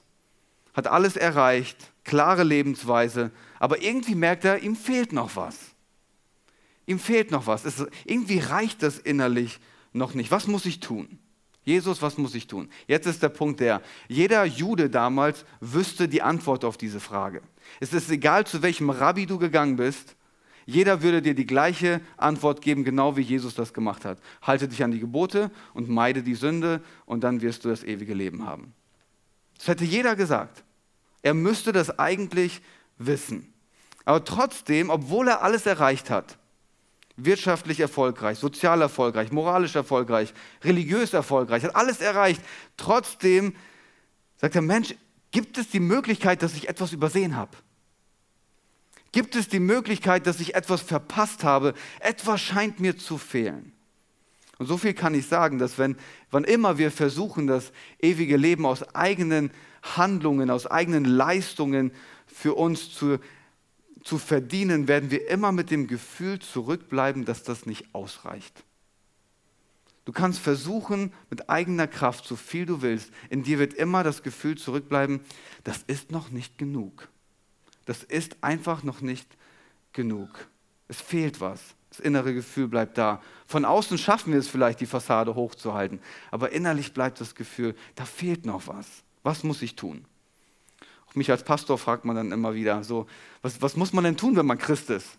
hat 0.72 0.86
alles 0.86 1.16
erreicht, 1.16 1.92
klare 2.04 2.44
Lebensweise, 2.44 3.30
aber 3.58 3.82
irgendwie 3.82 4.14
merkt 4.14 4.44
er, 4.44 4.62
ihm 4.62 4.76
fehlt 4.76 5.12
noch 5.12 5.36
was. 5.36 5.58
Ihm 6.86 6.98
fehlt 6.98 7.30
noch 7.30 7.46
was. 7.46 7.64
Es, 7.64 7.84
irgendwie 8.04 8.38
reicht 8.38 8.82
das 8.82 8.98
innerlich 8.98 9.58
noch 9.92 10.14
nicht. 10.14 10.30
Was 10.30 10.46
muss 10.46 10.66
ich 10.66 10.80
tun? 10.80 11.18
Jesus, 11.64 12.02
was 12.02 12.18
muss 12.18 12.34
ich 12.34 12.46
tun? 12.46 12.68
Jetzt 12.86 13.06
ist 13.06 13.22
der 13.22 13.30
Punkt 13.30 13.60
der, 13.60 13.80
jeder 14.06 14.44
Jude 14.44 14.90
damals 14.90 15.44
wüsste 15.60 16.08
die 16.08 16.22
Antwort 16.22 16.64
auf 16.64 16.76
diese 16.76 17.00
Frage. 17.00 17.40
Es 17.80 17.92
ist 17.92 18.10
egal, 18.10 18.46
zu 18.46 18.62
welchem 18.62 18.90
Rabbi 18.90 19.26
du 19.26 19.38
gegangen 19.38 19.76
bist, 19.76 20.14
jeder 20.66 21.02
würde 21.02 21.20
dir 21.20 21.34
die 21.34 21.46
gleiche 21.46 22.00
Antwort 22.16 22.62
geben, 22.62 22.84
genau 22.84 23.16
wie 23.16 23.22
Jesus 23.22 23.54
das 23.54 23.74
gemacht 23.74 24.04
hat. 24.04 24.18
Halte 24.42 24.68
dich 24.68 24.82
an 24.82 24.92
die 24.92 25.00
Gebote 25.00 25.50
und 25.74 25.88
meide 25.88 26.22
die 26.22 26.34
Sünde 26.34 26.82
und 27.06 27.22
dann 27.24 27.42
wirst 27.42 27.64
du 27.64 27.68
das 27.68 27.84
ewige 27.84 28.14
Leben 28.14 28.46
haben. 28.46 28.74
Das 29.58 29.68
hätte 29.68 29.84
jeder 29.84 30.16
gesagt. 30.16 30.64
Er 31.22 31.34
müsste 31.34 31.72
das 31.72 31.98
eigentlich 31.98 32.62
wissen. 32.98 33.52
Aber 34.04 34.24
trotzdem, 34.24 34.90
obwohl 34.90 35.28
er 35.28 35.42
alles 35.42 35.66
erreicht 35.66 36.10
hat, 36.10 36.38
wirtschaftlich 37.16 37.80
erfolgreich, 37.80 38.38
sozial 38.38 38.80
erfolgreich, 38.80 39.30
moralisch 39.30 39.76
erfolgreich, 39.76 40.34
religiös 40.62 41.12
erfolgreich, 41.12 41.64
hat 41.64 41.76
alles 41.76 42.00
erreicht. 42.00 42.42
Trotzdem 42.76 43.54
sagt 44.36 44.54
der 44.54 44.62
Mensch, 44.62 44.94
gibt 45.30 45.58
es 45.58 45.68
die 45.68 45.80
Möglichkeit, 45.80 46.42
dass 46.42 46.54
ich 46.54 46.68
etwas 46.68 46.92
übersehen 46.92 47.36
habe? 47.36 47.56
Gibt 49.12 49.36
es 49.36 49.48
die 49.48 49.60
Möglichkeit, 49.60 50.26
dass 50.26 50.40
ich 50.40 50.56
etwas 50.56 50.80
verpasst 50.80 51.44
habe? 51.44 51.74
Etwas 52.00 52.40
scheint 52.40 52.80
mir 52.80 52.98
zu 52.98 53.16
fehlen. 53.16 53.72
Und 54.58 54.66
so 54.66 54.76
viel 54.76 54.94
kann 54.94 55.14
ich 55.14 55.26
sagen, 55.26 55.58
dass 55.58 55.78
wenn, 55.78 55.96
wann 56.30 56.44
immer 56.44 56.78
wir 56.78 56.90
versuchen, 56.90 57.46
das 57.46 57.72
ewige 58.00 58.36
Leben 58.36 58.66
aus 58.66 58.82
eigenen 58.94 59.52
Handlungen, 59.82 60.50
aus 60.50 60.66
eigenen 60.66 61.04
Leistungen 61.04 61.92
für 62.26 62.54
uns 62.54 62.92
zu 62.92 63.18
zu 64.04 64.18
verdienen, 64.18 64.86
werden 64.86 65.10
wir 65.10 65.28
immer 65.28 65.50
mit 65.50 65.70
dem 65.70 65.86
Gefühl 65.86 66.38
zurückbleiben, 66.38 67.24
dass 67.24 67.42
das 67.42 67.66
nicht 67.66 67.94
ausreicht. 67.94 68.62
Du 70.04 70.12
kannst 70.12 70.38
versuchen, 70.38 71.14
mit 71.30 71.48
eigener 71.48 71.86
Kraft, 71.86 72.26
so 72.26 72.36
viel 72.36 72.66
du 72.66 72.82
willst, 72.82 73.10
in 73.30 73.42
dir 73.42 73.58
wird 73.58 73.72
immer 73.72 74.04
das 74.04 74.22
Gefühl 74.22 74.56
zurückbleiben, 74.58 75.20
das 75.64 75.82
ist 75.86 76.12
noch 76.12 76.30
nicht 76.30 76.58
genug. 76.58 77.08
Das 77.86 78.02
ist 78.02 78.36
einfach 78.42 78.82
noch 78.82 79.00
nicht 79.00 79.26
genug. 79.92 80.48
Es 80.88 81.00
fehlt 81.00 81.40
was. 81.40 81.60
Das 81.88 82.00
innere 82.00 82.34
Gefühl 82.34 82.68
bleibt 82.68 82.98
da. 82.98 83.22
Von 83.46 83.64
außen 83.64 83.96
schaffen 83.96 84.32
wir 84.32 84.40
es 84.40 84.48
vielleicht, 84.48 84.80
die 84.80 84.86
Fassade 84.86 85.34
hochzuhalten, 85.34 86.00
aber 86.30 86.52
innerlich 86.52 86.92
bleibt 86.92 87.20
das 87.20 87.34
Gefühl, 87.34 87.74
da 87.94 88.04
fehlt 88.04 88.44
noch 88.44 88.66
was. 88.66 88.86
Was 89.22 89.44
muss 89.44 89.62
ich 89.62 89.76
tun? 89.76 90.04
Mich 91.16 91.30
als 91.30 91.44
Pastor 91.44 91.78
fragt 91.78 92.04
man 92.04 92.16
dann 92.16 92.32
immer 92.32 92.54
wieder 92.54 92.82
so, 92.84 93.06
was, 93.42 93.60
was 93.62 93.76
muss 93.76 93.92
man 93.92 94.04
denn 94.04 94.16
tun, 94.16 94.36
wenn 94.36 94.46
man 94.46 94.58
Christ 94.58 94.90
ist? 94.90 95.18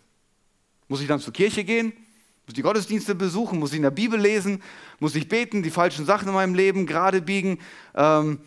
Muss 0.88 1.00
ich 1.00 1.08
dann 1.08 1.20
zur 1.20 1.32
Kirche 1.32 1.64
gehen? 1.64 1.86
Muss 1.86 2.48
ich 2.48 2.54
die 2.54 2.62
Gottesdienste 2.62 3.14
besuchen? 3.14 3.58
Muss 3.58 3.70
ich 3.72 3.76
in 3.76 3.82
der 3.82 3.90
Bibel 3.90 4.20
lesen? 4.20 4.62
Muss 5.00 5.14
ich 5.14 5.28
beten, 5.28 5.62
die 5.62 5.70
falschen 5.70 6.06
Sachen 6.06 6.28
in 6.28 6.34
meinem 6.34 6.54
Leben 6.54 6.86
gerade 6.86 7.20
biegen? 7.20 7.58
Ähm, 7.94 8.38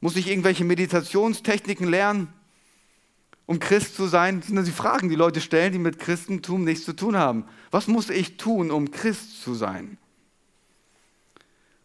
muss 0.00 0.16
ich 0.16 0.28
irgendwelche 0.28 0.64
Meditationstechniken 0.64 1.88
lernen, 1.88 2.28
um 3.46 3.58
Christ 3.58 3.96
zu 3.96 4.06
sein? 4.06 4.40
Das 4.40 4.48
sind 4.48 4.66
die 4.66 4.70
Fragen, 4.70 5.08
die 5.08 5.14
Leute 5.14 5.40
stellen, 5.40 5.72
die 5.72 5.78
mit 5.78 5.98
Christentum 5.98 6.64
nichts 6.64 6.84
zu 6.84 6.94
tun 6.94 7.16
haben. 7.16 7.44
Was 7.70 7.86
muss 7.86 8.10
ich 8.10 8.36
tun, 8.36 8.70
um 8.70 8.90
Christ 8.90 9.42
zu 9.42 9.54
sein? 9.54 9.96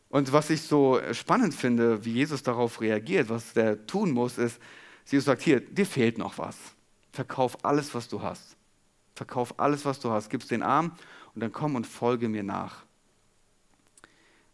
Und 0.10 0.32
was 0.32 0.52
ich 0.52 0.62
so 0.62 0.99
spannend 1.12 1.56
finde, 1.56 2.06
wie 2.06 2.12
Jesus 2.12 2.43
darauf 2.43 2.82
reagiert, 2.82 3.30
was 3.30 3.56
er 3.56 3.88
tun 3.88 4.12
muss, 4.12 4.38
ist, 4.38 4.60
Jesus 5.05 5.25
sagt, 5.25 5.41
hier, 5.41 5.59
dir 5.59 5.85
fehlt 5.85 6.17
noch 6.17 6.37
was. 6.37 6.57
Verkauf 7.11 7.63
alles, 7.63 7.93
was 7.93 8.07
du 8.07 8.21
hast. 8.21 8.55
Verkauf 9.15 9.59
alles, 9.59 9.85
was 9.85 9.99
du 9.99 10.09
hast. 10.09 10.29
Gib's 10.29 10.47
den 10.47 10.63
Arm 10.63 10.93
und 11.35 11.41
dann 11.41 11.51
komm 11.51 11.75
und 11.75 11.85
folge 11.85 12.29
mir 12.29 12.43
nach. 12.43 12.83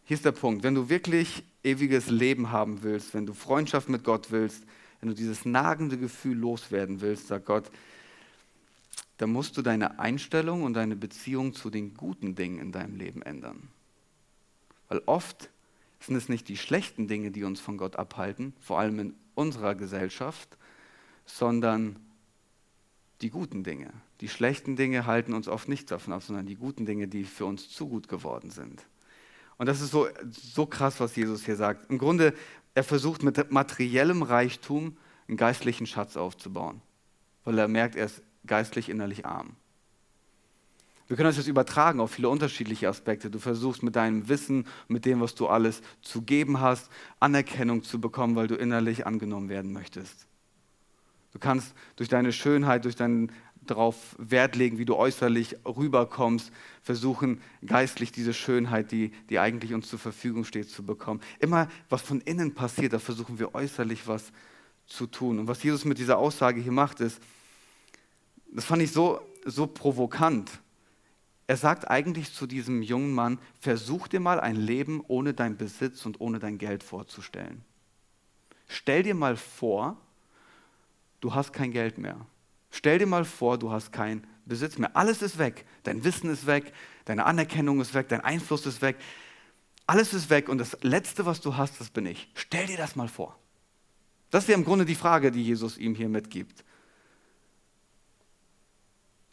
Hier 0.04 0.16
ist 0.16 0.24
der 0.24 0.32
Punkt. 0.32 0.62
Wenn 0.62 0.74
du 0.74 0.88
wirklich 0.88 1.44
ewiges 1.62 2.10
Leben 2.10 2.50
haben 2.50 2.82
willst, 2.82 3.14
wenn 3.14 3.26
du 3.26 3.32
Freundschaft 3.32 3.88
mit 3.88 4.04
Gott 4.04 4.30
willst, 4.30 4.64
wenn 5.00 5.08
du 5.08 5.14
dieses 5.14 5.44
nagende 5.44 5.96
Gefühl 5.96 6.36
loswerden 6.36 7.00
willst, 7.00 7.28
sagt 7.28 7.46
Gott, 7.46 7.70
dann 9.16 9.32
musst 9.32 9.56
du 9.56 9.62
deine 9.62 9.98
Einstellung 9.98 10.62
und 10.62 10.74
deine 10.74 10.96
Beziehung 10.96 11.54
zu 11.54 11.70
den 11.70 11.94
guten 11.94 12.34
Dingen 12.34 12.58
in 12.58 12.72
deinem 12.72 12.96
Leben 12.96 13.22
ändern. 13.22 13.68
Weil 14.88 15.02
oft 15.06 15.50
sind 16.00 16.16
es 16.16 16.28
nicht 16.28 16.48
die 16.48 16.56
schlechten 16.56 17.06
Dinge, 17.06 17.30
die 17.30 17.44
uns 17.44 17.60
von 17.60 17.76
Gott 17.76 17.96
abhalten, 17.96 18.54
vor 18.60 18.78
allem 18.78 18.98
in 18.98 19.14
unserer 19.40 19.74
Gesellschaft, 19.74 20.58
sondern 21.24 21.96
die 23.22 23.30
guten 23.30 23.64
Dinge. 23.64 23.90
Die 24.20 24.28
schlechten 24.28 24.76
Dinge 24.76 25.06
halten 25.06 25.32
uns 25.32 25.48
oft 25.48 25.68
nicht 25.68 25.90
davon 25.90 26.12
ab, 26.12 26.22
sondern 26.22 26.46
die 26.46 26.56
guten 26.56 26.84
Dinge, 26.84 27.08
die 27.08 27.24
für 27.24 27.46
uns 27.46 27.70
zu 27.70 27.88
gut 27.88 28.08
geworden 28.08 28.50
sind. 28.50 28.86
Und 29.56 29.66
das 29.66 29.80
ist 29.80 29.90
so, 29.90 30.08
so 30.30 30.66
krass, 30.66 31.00
was 31.00 31.16
Jesus 31.16 31.44
hier 31.44 31.56
sagt. 31.56 31.90
Im 31.90 31.98
Grunde, 31.98 32.34
er 32.74 32.84
versucht 32.84 33.22
mit 33.22 33.50
materiellem 33.50 34.22
Reichtum 34.22 34.96
einen 35.26 35.36
geistlichen 35.36 35.86
Schatz 35.86 36.16
aufzubauen, 36.16 36.80
weil 37.44 37.58
er 37.58 37.68
merkt, 37.68 37.96
er 37.96 38.06
ist 38.06 38.22
geistlich 38.46 38.88
innerlich 38.88 39.26
arm. 39.26 39.56
Wir 41.10 41.16
können 41.16 41.28
das 41.28 41.38
jetzt 41.38 41.48
übertragen 41.48 41.98
auf 41.98 42.12
viele 42.12 42.28
unterschiedliche 42.28 42.88
Aspekte. 42.88 43.32
Du 43.32 43.40
versuchst 43.40 43.82
mit 43.82 43.96
deinem 43.96 44.28
Wissen, 44.28 44.64
mit 44.86 45.04
dem, 45.04 45.20
was 45.20 45.34
du 45.34 45.48
alles 45.48 45.82
zu 46.02 46.22
geben 46.22 46.60
hast, 46.60 46.88
Anerkennung 47.18 47.82
zu 47.82 48.00
bekommen, 48.00 48.36
weil 48.36 48.46
du 48.46 48.54
innerlich 48.54 49.08
angenommen 49.08 49.48
werden 49.48 49.72
möchtest. 49.72 50.28
Du 51.32 51.40
kannst 51.40 51.74
durch 51.96 52.08
deine 52.08 52.32
Schönheit, 52.32 52.84
durch 52.84 52.94
deinen 52.94 53.32
darauf 53.60 54.14
Wert 54.18 54.54
legen, 54.54 54.78
wie 54.78 54.84
du 54.84 54.94
äußerlich 54.94 55.56
rüberkommst, 55.66 56.52
versuchen 56.80 57.40
geistlich 57.66 58.12
diese 58.12 58.32
Schönheit, 58.32 58.92
die, 58.92 59.10
die 59.30 59.40
eigentlich 59.40 59.74
uns 59.74 59.88
zur 59.88 59.98
Verfügung 59.98 60.44
steht, 60.44 60.70
zu 60.70 60.84
bekommen. 60.84 61.20
Immer 61.40 61.66
was 61.88 62.02
von 62.02 62.20
innen 62.20 62.54
passiert, 62.54 62.92
da 62.92 63.00
versuchen 63.00 63.40
wir 63.40 63.52
äußerlich 63.56 64.06
was 64.06 64.30
zu 64.86 65.08
tun. 65.08 65.40
Und 65.40 65.48
was 65.48 65.60
Jesus 65.64 65.84
mit 65.84 65.98
dieser 65.98 66.18
Aussage 66.18 66.60
hier 66.60 66.70
macht, 66.70 67.00
ist, 67.00 67.20
das 68.52 68.64
fand 68.64 68.82
ich 68.82 68.92
so, 68.92 69.20
so 69.44 69.66
provokant. 69.66 70.52
Er 71.50 71.56
sagt 71.56 71.90
eigentlich 71.90 72.32
zu 72.32 72.46
diesem 72.46 72.80
jungen 72.80 73.12
Mann, 73.12 73.40
versuch 73.58 74.06
dir 74.06 74.20
mal 74.20 74.38
ein 74.38 74.54
Leben 74.54 75.02
ohne 75.08 75.34
dein 75.34 75.56
Besitz 75.56 76.06
und 76.06 76.20
ohne 76.20 76.38
dein 76.38 76.58
Geld 76.58 76.84
vorzustellen. 76.84 77.64
Stell 78.68 79.02
dir 79.02 79.16
mal 79.16 79.36
vor, 79.36 79.96
du 81.20 81.34
hast 81.34 81.52
kein 81.52 81.72
Geld 81.72 81.98
mehr. 81.98 82.24
Stell 82.70 83.00
dir 83.00 83.08
mal 83.08 83.24
vor, 83.24 83.58
du 83.58 83.72
hast 83.72 83.90
keinen 83.90 84.24
Besitz 84.46 84.78
mehr. 84.78 84.96
Alles 84.96 85.22
ist 85.22 85.38
weg. 85.38 85.66
Dein 85.82 86.04
Wissen 86.04 86.30
ist 86.30 86.46
weg, 86.46 86.72
deine 87.04 87.26
Anerkennung 87.26 87.80
ist 87.80 87.94
weg, 87.94 88.08
dein 88.08 88.20
Einfluss 88.20 88.64
ist 88.64 88.80
weg. 88.80 88.94
Alles 89.88 90.14
ist 90.14 90.30
weg 90.30 90.48
und 90.48 90.58
das 90.58 90.78
Letzte, 90.82 91.26
was 91.26 91.40
du 91.40 91.56
hast, 91.56 91.80
das 91.80 91.90
bin 91.90 92.06
ich. 92.06 92.30
Stell 92.34 92.68
dir 92.68 92.76
das 92.76 92.94
mal 92.94 93.08
vor. 93.08 93.36
Das 94.30 94.44
ist 94.44 94.50
ja 94.50 94.54
im 94.54 94.64
Grunde 94.64 94.84
die 94.84 94.94
Frage, 94.94 95.32
die 95.32 95.42
Jesus 95.42 95.78
ihm 95.78 95.96
hier 95.96 96.08
mitgibt. 96.08 96.62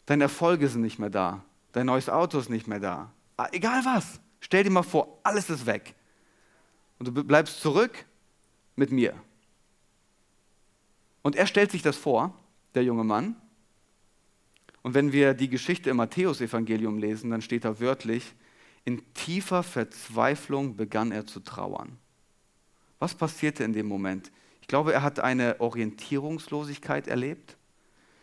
Deine 0.06 0.24
Erfolge 0.24 0.68
sind 0.68 0.80
nicht 0.80 0.98
mehr 0.98 1.10
da. 1.10 1.44
Dein 1.78 1.86
neues 1.86 2.08
Auto 2.08 2.40
ist 2.40 2.50
nicht 2.50 2.66
mehr 2.66 2.80
da. 2.80 3.12
Ah, 3.36 3.46
egal 3.52 3.84
was. 3.84 4.18
Stell 4.40 4.64
dir 4.64 4.70
mal 4.70 4.82
vor, 4.82 5.20
alles 5.22 5.48
ist 5.48 5.64
weg. 5.64 5.94
Und 6.98 7.06
du 7.06 7.12
bleibst 7.22 7.60
zurück 7.60 8.04
mit 8.74 8.90
mir. 8.90 9.14
Und 11.22 11.36
er 11.36 11.46
stellt 11.46 11.70
sich 11.70 11.82
das 11.82 11.96
vor, 11.96 12.34
der 12.74 12.82
junge 12.82 13.04
Mann. 13.04 13.36
Und 14.82 14.94
wenn 14.94 15.12
wir 15.12 15.34
die 15.34 15.48
Geschichte 15.48 15.90
im 15.90 15.98
Matthäusevangelium 15.98 16.98
lesen, 16.98 17.30
dann 17.30 17.42
steht 17.42 17.64
da 17.64 17.78
wörtlich, 17.78 18.34
in 18.84 19.14
tiefer 19.14 19.62
Verzweiflung 19.62 20.74
begann 20.74 21.12
er 21.12 21.28
zu 21.28 21.38
trauern. 21.38 21.96
Was 22.98 23.14
passierte 23.14 23.62
in 23.62 23.72
dem 23.72 23.86
Moment? 23.86 24.32
Ich 24.62 24.66
glaube, 24.66 24.92
er 24.92 25.04
hat 25.04 25.20
eine 25.20 25.60
Orientierungslosigkeit 25.60 27.06
erlebt. 27.06 27.56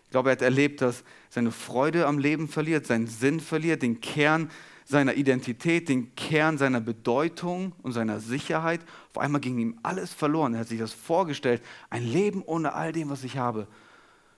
Ich 0.06 0.12
glaube, 0.12 0.30
er 0.30 0.34
hat 0.34 0.42
erlebt, 0.42 0.82
dass 0.82 1.04
seine 1.30 1.52
Freude 1.52 2.08
am 2.08 2.20
Leben 2.20 2.48
verliert, 2.48 2.86
seinen 2.86 3.08
Sinn 3.08 3.40
verliert, 3.40 3.82
den 3.82 4.00
Kern 4.02 4.50
seiner 4.86 5.16
Identität, 5.16 5.90
den 5.90 6.16
Kern 6.16 6.58
seiner 6.58 6.80
Bedeutung 6.80 7.74
und 7.82 7.92
seiner 7.92 8.20
Sicherheit. 8.20 8.82
Auf 9.14 9.18
einmal 9.18 9.42
ging 9.42 9.58
ihm 9.58 9.80
alles 9.82 10.14
verloren. 10.14 10.54
Er 10.54 10.62
hat 10.62 10.68
sich 10.68 10.80
das 10.80 10.94
vorgestellt, 10.94 11.64
ein 11.90 12.04
Leben 12.04 12.44
ohne 12.44 12.74
all 12.74 12.92
dem, 12.92 13.10
was 13.10 13.24
ich 13.24 13.38
habe. 13.38 13.68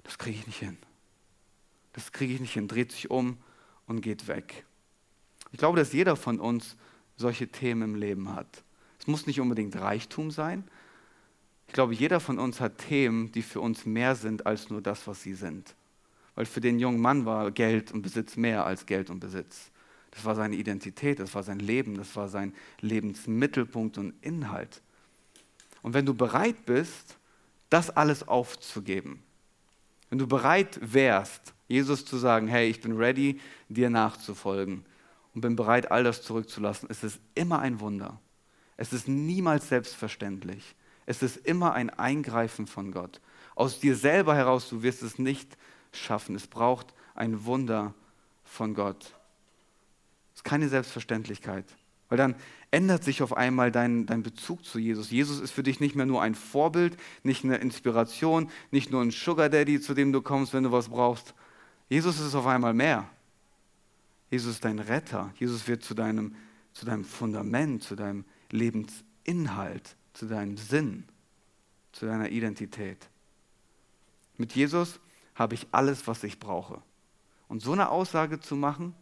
Das 0.04 0.18
kriege 0.18 0.40
ich 0.40 0.48
nicht 0.48 0.60
hin. 0.60 0.78
Das 1.94 2.14
kriege 2.14 2.34
ich 2.34 2.40
nicht 2.40 2.54
hin. 2.54 2.70
Dreht 2.70 2.94
sich 2.94 3.12
um 3.12 3.38
und 3.88 4.02
geht 4.02 4.28
weg. 4.28 4.66
Ich 5.52 5.60
glaube, 5.60 5.78
dass 5.78 5.92
jeder 5.92 6.16
von 6.16 6.40
uns 6.40 6.78
solche 7.18 7.50
Themen 7.50 7.82
im 7.82 7.96
Leben 7.96 8.34
hat. 8.34 8.64
Es 9.00 9.08
muss 9.08 9.28
nicht 9.28 9.42
unbedingt 9.42 9.76
Reichtum 9.76 10.32
sein, 10.32 10.64
ich 11.68 11.74
glaube, 11.74 11.94
jeder 11.94 12.20
von 12.20 12.40
uns 12.40 12.60
hat 12.60 12.78
Themen, 12.78 13.32
die 13.32 13.42
für 13.42 13.62
uns 13.62 13.86
mehr 13.86 14.16
sind 14.16 14.46
als 14.46 14.70
nur 14.70 14.82
das, 14.82 15.06
was 15.08 15.22
sie 15.22 15.34
sind. 15.34 15.76
Weil 16.36 16.46
für 16.46 16.62
den 16.62 16.80
jungen 16.80 17.00
Mann 17.00 17.26
war 17.26 17.52
Geld 17.52 17.92
und 17.92 18.02
Besitz 18.02 18.38
mehr 18.38 18.66
als 18.66 18.86
Geld 18.86 19.10
und 19.10 19.20
Besitz. 19.20 19.72
Das 20.12 20.24
war 20.26 20.36
seine 20.36 20.56
Identität, 20.56 21.20
das 21.20 21.36
war 21.36 21.44
sein 21.44 21.60
Leben, 21.60 21.96
das 21.96 22.16
war 22.16 22.30
sein 22.30 22.54
Lebensmittelpunkt 22.80 23.98
und 23.98 24.14
Inhalt. 24.22 24.82
Und 25.82 25.94
wenn 25.94 26.06
du 26.06 26.14
bereit 26.14 26.66
bist, 26.66 27.18
das 27.70 27.90
alles 27.90 28.28
aufzugeben, 28.28 29.22
wenn 30.10 30.20
du 30.20 30.28
bereit 30.28 30.80
wärst, 30.82 31.54
Jesus 31.68 32.06
zu 32.06 32.18
sagen, 32.18 32.48
hey, 32.48 32.70
ich 32.70 32.82
bin 32.82 32.96
ready, 32.96 33.42
dir 33.68 33.90
nachzufolgen 33.90 34.86
und 35.36 35.42
bin 35.42 35.56
bereit, 35.56 35.92
all 35.92 36.04
das 36.04 36.22
zurückzulassen, 36.22 36.90
ist 36.90 37.04
es 37.04 37.20
immer 37.36 37.60
ein 37.60 37.82
Wunder. 37.82 38.20
Es 38.78 38.94
ist 38.94 39.08
niemals 39.08 39.68
selbstverständlich. 39.68 40.76
Es 41.08 41.24
ist 41.24 41.38
immer 41.38 41.74
ein 41.74 41.90
Eingreifen 41.90 42.68
von 42.68 42.92
Gott. 42.92 43.22
Aus 43.56 43.80
dir 43.80 43.96
selber 43.96 44.36
heraus, 44.36 44.70
du 44.70 44.84
wirst 44.84 45.02
es 45.02 45.18
nicht 45.18 45.58
schaffen. 45.94 46.36
Es 46.36 46.48
braucht 46.48 46.94
ein 47.16 47.46
Wunder 47.46 47.96
von 48.44 48.76
Gott. 48.76 49.16
Es 50.34 50.42
ist 50.42 50.44
keine 50.44 50.68
Selbstverständlichkeit. 50.68 51.66
Weil 52.10 52.18
dann 52.18 52.36
ändert 52.72 53.06
sich 53.06 53.24
auf 53.24 53.36
einmal 53.36 53.72
dein, 53.72 54.06
dein 54.06 54.22
Bezug 54.22 54.66
zu 54.66 54.80
Jesus. 54.80 55.10
Jesus 55.10 55.40
ist 55.40 55.52
für 55.52 55.64
dich 55.64 55.80
nicht 55.80 55.96
mehr 55.96 56.06
nur 56.06 56.22
ein 56.22 56.36
Vorbild, 56.36 56.98
nicht 57.24 57.46
eine 57.46 57.56
Inspiration, 57.56 58.52
nicht 58.72 58.92
nur 58.92 59.02
ein 59.02 59.12
Sugar 59.12 59.50
Daddy, 59.50 59.80
zu 59.80 59.94
dem 59.94 60.12
du 60.12 60.22
kommst, 60.22 60.54
wenn 60.54 60.64
du 60.64 60.74
was 60.74 60.90
brauchst. 60.90 61.34
Jesus 61.88 62.20
ist 62.20 62.36
auf 62.36 62.46
einmal 62.46 62.74
mehr. 62.74 63.10
Jesus 64.30 64.56
ist 64.56 64.66
dein 64.66 64.80
Retter. 64.80 65.34
Jesus 65.40 65.70
wird 65.70 65.84
zu 65.84 65.94
deinem, 65.94 66.36
zu 66.74 66.86
deinem 66.86 67.06
Fundament, 67.06 67.82
zu 67.82 67.96
deinem 67.96 68.26
Lebensinhalt 68.52 69.96
zu 70.18 70.26
deinem 70.26 70.58
Sinn, 70.58 71.04
zu 71.92 72.08
deiner 72.08 72.30
Identität. 72.30 73.08
Mit 74.38 74.54
Jesus 74.54 75.00
habe 75.36 75.54
ich 75.54 75.68
alles, 75.72 76.08
was 76.08 76.24
ich 76.24 76.40
brauche. 76.40 76.82
Und 77.48 77.62
so 77.62 77.72
eine 77.74 77.90
Aussage 77.90 78.40
zu 78.40 78.56
machen, 78.56 78.96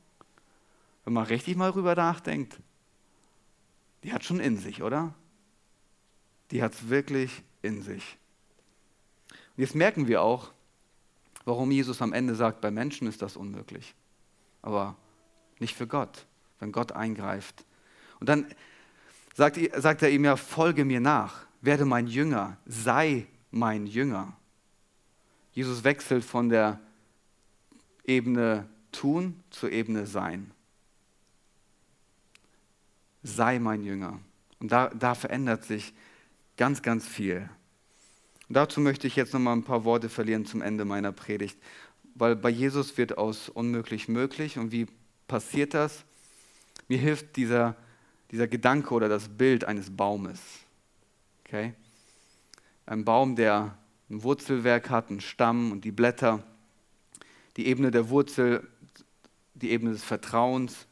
wenn 1.05 1.13
man 1.13 1.25
richtig 1.25 1.55
mal 1.55 1.69
rüber 1.69 1.95
nachdenkt, 1.95 2.59
die 4.03 4.11
hat 4.11 4.25
schon 4.25 4.41
in 4.41 4.57
sich, 4.57 4.83
oder? 4.83 5.13
Die 6.51 6.61
hat 6.61 6.73
es 6.73 6.89
wirklich 6.89 7.43
in 7.61 7.81
sich. 7.81 8.17
Und 9.29 9.61
jetzt 9.61 9.73
merken 9.73 10.09
wir 10.09 10.21
auch, 10.21 10.51
warum 11.45 11.71
Jesus 11.71 12.01
am 12.01 12.11
Ende 12.11 12.35
sagt, 12.35 12.59
bei 12.59 12.71
Menschen 12.71 13.07
ist 13.07 13.21
das 13.21 13.37
unmöglich. 13.37 13.95
Aber 14.61 14.97
nicht 15.59 15.75
für 15.75 15.87
Gott, 15.87 16.25
wenn 16.59 16.73
Gott 16.73 16.91
eingreift. 16.91 17.63
Und 18.19 18.27
dann 18.27 18.53
sagt, 19.35 19.59
sagt 19.77 20.01
er 20.01 20.09
ihm 20.09 20.25
ja, 20.25 20.35
folge 20.35 20.83
mir 20.85 20.99
nach, 20.99 21.45
werde 21.61 21.85
mein 21.85 22.07
Jünger, 22.07 22.57
sei 22.65 23.27
mein 23.51 23.85
Jünger. 23.85 24.35
Jesus 25.51 25.83
wechselt 25.83 26.25
von 26.25 26.49
der 26.49 26.79
Ebene 28.05 28.67
tun 28.91 29.41
zur 29.49 29.71
Ebene 29.71 30.05
sein. 30.05 30.51
Sei 33.23 33.59
mein 33.59 33.83
Jünger. 33.83 34.19
Und 34.59 34.71
da, 34.71 34.89
da 34.89 35.15
verändert 35.15 35.63
sich 35.63 35.93
ganz, 36.57 36.81
ganz 36.81 37.07
viel. 37.07 37.49
Und 38.47 38.55
dazu 38.55 38.79
möchte 38.79 39.07
ich 39.07 39.15
jetzt 39.15 39.33
noch 39.33 39.39
mal 39.39 39.53
ein 39.53 39.63
paar 39.63 39.83
Worte 39.83 40.09
verlieren 40.09 40.45
zum 40.45 40.61
Ende 40.61 40.85
meiner 40.85 41.11
Predigt, 41.11 41.57
weil 42.13 42.35
bei 42.35 42.49
Jesus 42.49 42.97
wird 42.97 43.17
aus 43.17 43.49
unmöglich 43.49 44.07
möglich. 44.07 44.57
Und 44.57 44.71
wie 44.71 44.87
passiert 45.27 45.73
das? 45.73 46.05
Mir 46.87 46.99
hilft 46.99 47.35
dieser 47.35 47.75
dieser 48.31 48.47
Gedanke 48.47 48.93
oder 48.93 49.09
das 49.09 49.29
Bild 49.29 49.65
eines 49.65 49.95
Baumes. 49.95 50.39
Okay? 51.45 51.73
Ein 52.85 53.05
Baum, 53.05 53.35
der 53.35 53.77
ein 54.09 54.23
Wurzelwerk 54.23 54.89
hat, 54.89 55.09
einen 55.09 55.21
Stamm 55.21 55.71
und 55.71 55.83
die 55.83 55.91
Blätter, 55.91 56.43
die 57.57 57.67
Ebene 57.67 57.91
der 57.91 58.09
Wurzel, 58.09 58.67
die 59.53 59.71
Ebene 59.71 59.91
des 59.91 60.03
Vertrauens, 60.03 60.87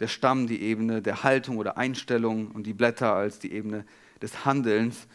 der 0.00 0.08
Stamm 0.08 0.46
die 0.46 0.60
Ebene 0.62 1.02
der 1.02 1.22
Haltung 1.22 1.58
oder 1.58 1.78
Einstellung 1.78 2.50
und 2.50 2.66
die 2.66 2.74
Blätter 2.74 3.14
als 3.14 3.38
die 3.38 3.52
Ebene 3.52 3.84
des 4.20 4.44
Handelns. 4.44 5.06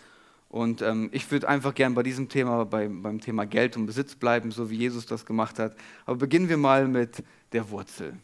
Und 0.50 0.82
ähm, 0.82 1.10
ich 1.12 1.30
würde 1.32 1.48
einfach 1.48 1.74
gern 1.74 1.94
bei 1.94 2.04
diesem 2.04 2.30
Thema, 2.30 2.66
bei, 2.66 2.88
beim 2.88 3.22
Thema 3.22 3.46
Geld 3.46 3.78
und 3.78 3.86
Besitz 3.86 4.16
bleiben, 4.16 4.52
so 4.52 4.70
wie 4.70 4.76
Jesus 4.76 5.06
das 5.06 5.26
gemacht 5.26 5.60
hat. 5.60 5.76
Aber 6.06 6.18
beginnen 6.18 6.50
wir 6.50 6.58
mal 6.58 6.88
mit 6.88 7.24
der 7.54 7.70
Wurzel. 7.70 8.18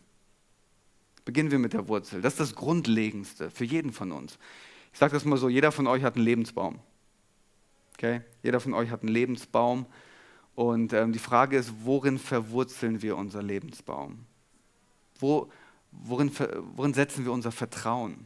Beginnen 1.27 1.51
wir 1.51 1.59
mit 1.59 1.73
der 1.73 1.89
Wurzel. 1.89 2.21
Das 2.21 2.35
ist 2.35 2.39
das 2.39 2.55
Grundlegendste 2.55 3.51
für 3.51 3.65
jeden 3.65 3.91
von 3.91 4.13
uns. 4.13 4.39
Ich 4.93 4.97
sage 4.97 5.11
das 5.11 5.25
mal 5.25 5.35
so, 5.35 5.49
jeder 5.49 5.73
von 5.73 5.85
euch 5.85 6.01
hat 6.01 6.15
einen 6.15 6.23
Lebensbaum. 6.23 6.79
Okay? 7.95 8.21
Jeder 8.43 8.61
von 8.61 8.73
euch 8.73 8.89
hat 8.91 9.01
einen 9.01 9.11
Lebensbaum. 9.11 9.87
Und 10.55 10.93
ähm, 10.93 11.11
die 11.11 11.19
Frage 11.19 11.57
ist, 11.57 11.73
worin 11.83 12.17
verwurzeln 12.17 13.01
wir 13.01 13.17
unser 13.17 13.43
Lebensbaum? 13.43 14.19
Wo, 15.19 15.51
worin, 15.91 16.31
worin 16.77 16.93
setzen 16.93 17.25
wir 17.25 17.33
unser 17.33 17.51
Vertrauen? 17.51 18.25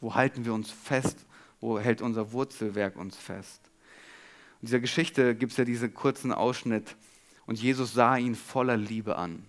Wo 0.00 0.14
halten 0.14 0.46
wir 0.46 0.54
uns 0.54 0.70
fest 0.70 1.26
Wo 1.60 1.78
hält 1.78 2.00
unser 2.00 2.32
Wurzelwerk 2.32 2.96
uns 2.96 3.18
fest? 3.18 3.60
In 4.62 4.68
dieser 4.68 4.80
Geschichte 4.80 5.34
gibt 5.34 5.52
es 5.52 5.58
ja 5.58 5.66
diesen 5.66 5.92
kurzen 5.92 6.32
Ausschnitt 6.32 6.96
und 7.44 7.60
Jesus 7.60 7.92
sah 7.92 8.16
ihn 8.16 8.34
voller 8.34 8.78
Liebe 8.78 9.16
an. 9.16 9.44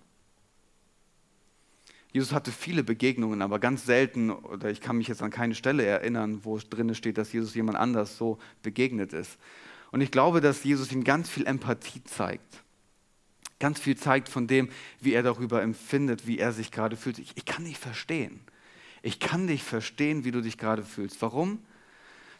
Jesus 2.12 2.32
hatte 2.32 2.52
viele 2.52 2.84
Begegnungen, 2.84 3.40
aber 3.40 3.58
ganz 3.58 3.86
selten, 3.86 4.30
oder 4.30 4.70
ich 4.70 4.82
kann 4.82 4.98
mich 4.98 5.08
jetzt 5.08 5.22
an 5.22 5.30
keine 5.30 5.54
Stelle 5.54 5.84
erinnern, 5.84 6.40
wo 6.44 6.58
drin 6.58 6.94
steht, 6.94 7.16
dass 7.16 7.32
Jesus 7.32 7.54
jemand 7.54 7.78
anders 7.78 8.18
so 8.18 8.38
begegnet 8.62 9.14
ist. 9.14 9.38
Und 9.92 10.02
ich 10.02 10.10
glaube, 10.10 10.40
dass 10.40 10.62
Jesus 10.62 10.92
ihm 10.92 11.04
ganz 11.04 11.30
viel 11.30 11.46
Empathie 11.46 12.04
zeigt. 12.04 12.62
Ganz 13.58 13.80
viel 13.80 13.96
zeigt 13.96 14.28
von 14.28 14.46
dem, 14.46 14.68
wie 15.00 15.12
er 15.12 15.22
darüber 15.22 15.62
empfindet, 15.62 16.26
wie 16.26 16.38
er 16.38 16.52
sich 16.52 16.70
gerade 16.70 16.96
fühlt. 16.96 17.18
Ich, 17.18 17.32
ich 17.36 17.44
kann 17.44 17.64
dich 17.64 17.78
verstehen. 17.78 18.40
Ich 19.02 19.18
kann 19.18 19.46
dich 19.46 19.62
verstehen, 19.62 20.24
wie 20.24 20.32
du 20.32 20.42
dich 20.42 20.58
gerade 20.58 20.82
fühlst. 20.82 21.22
Warum? 21.22 21.60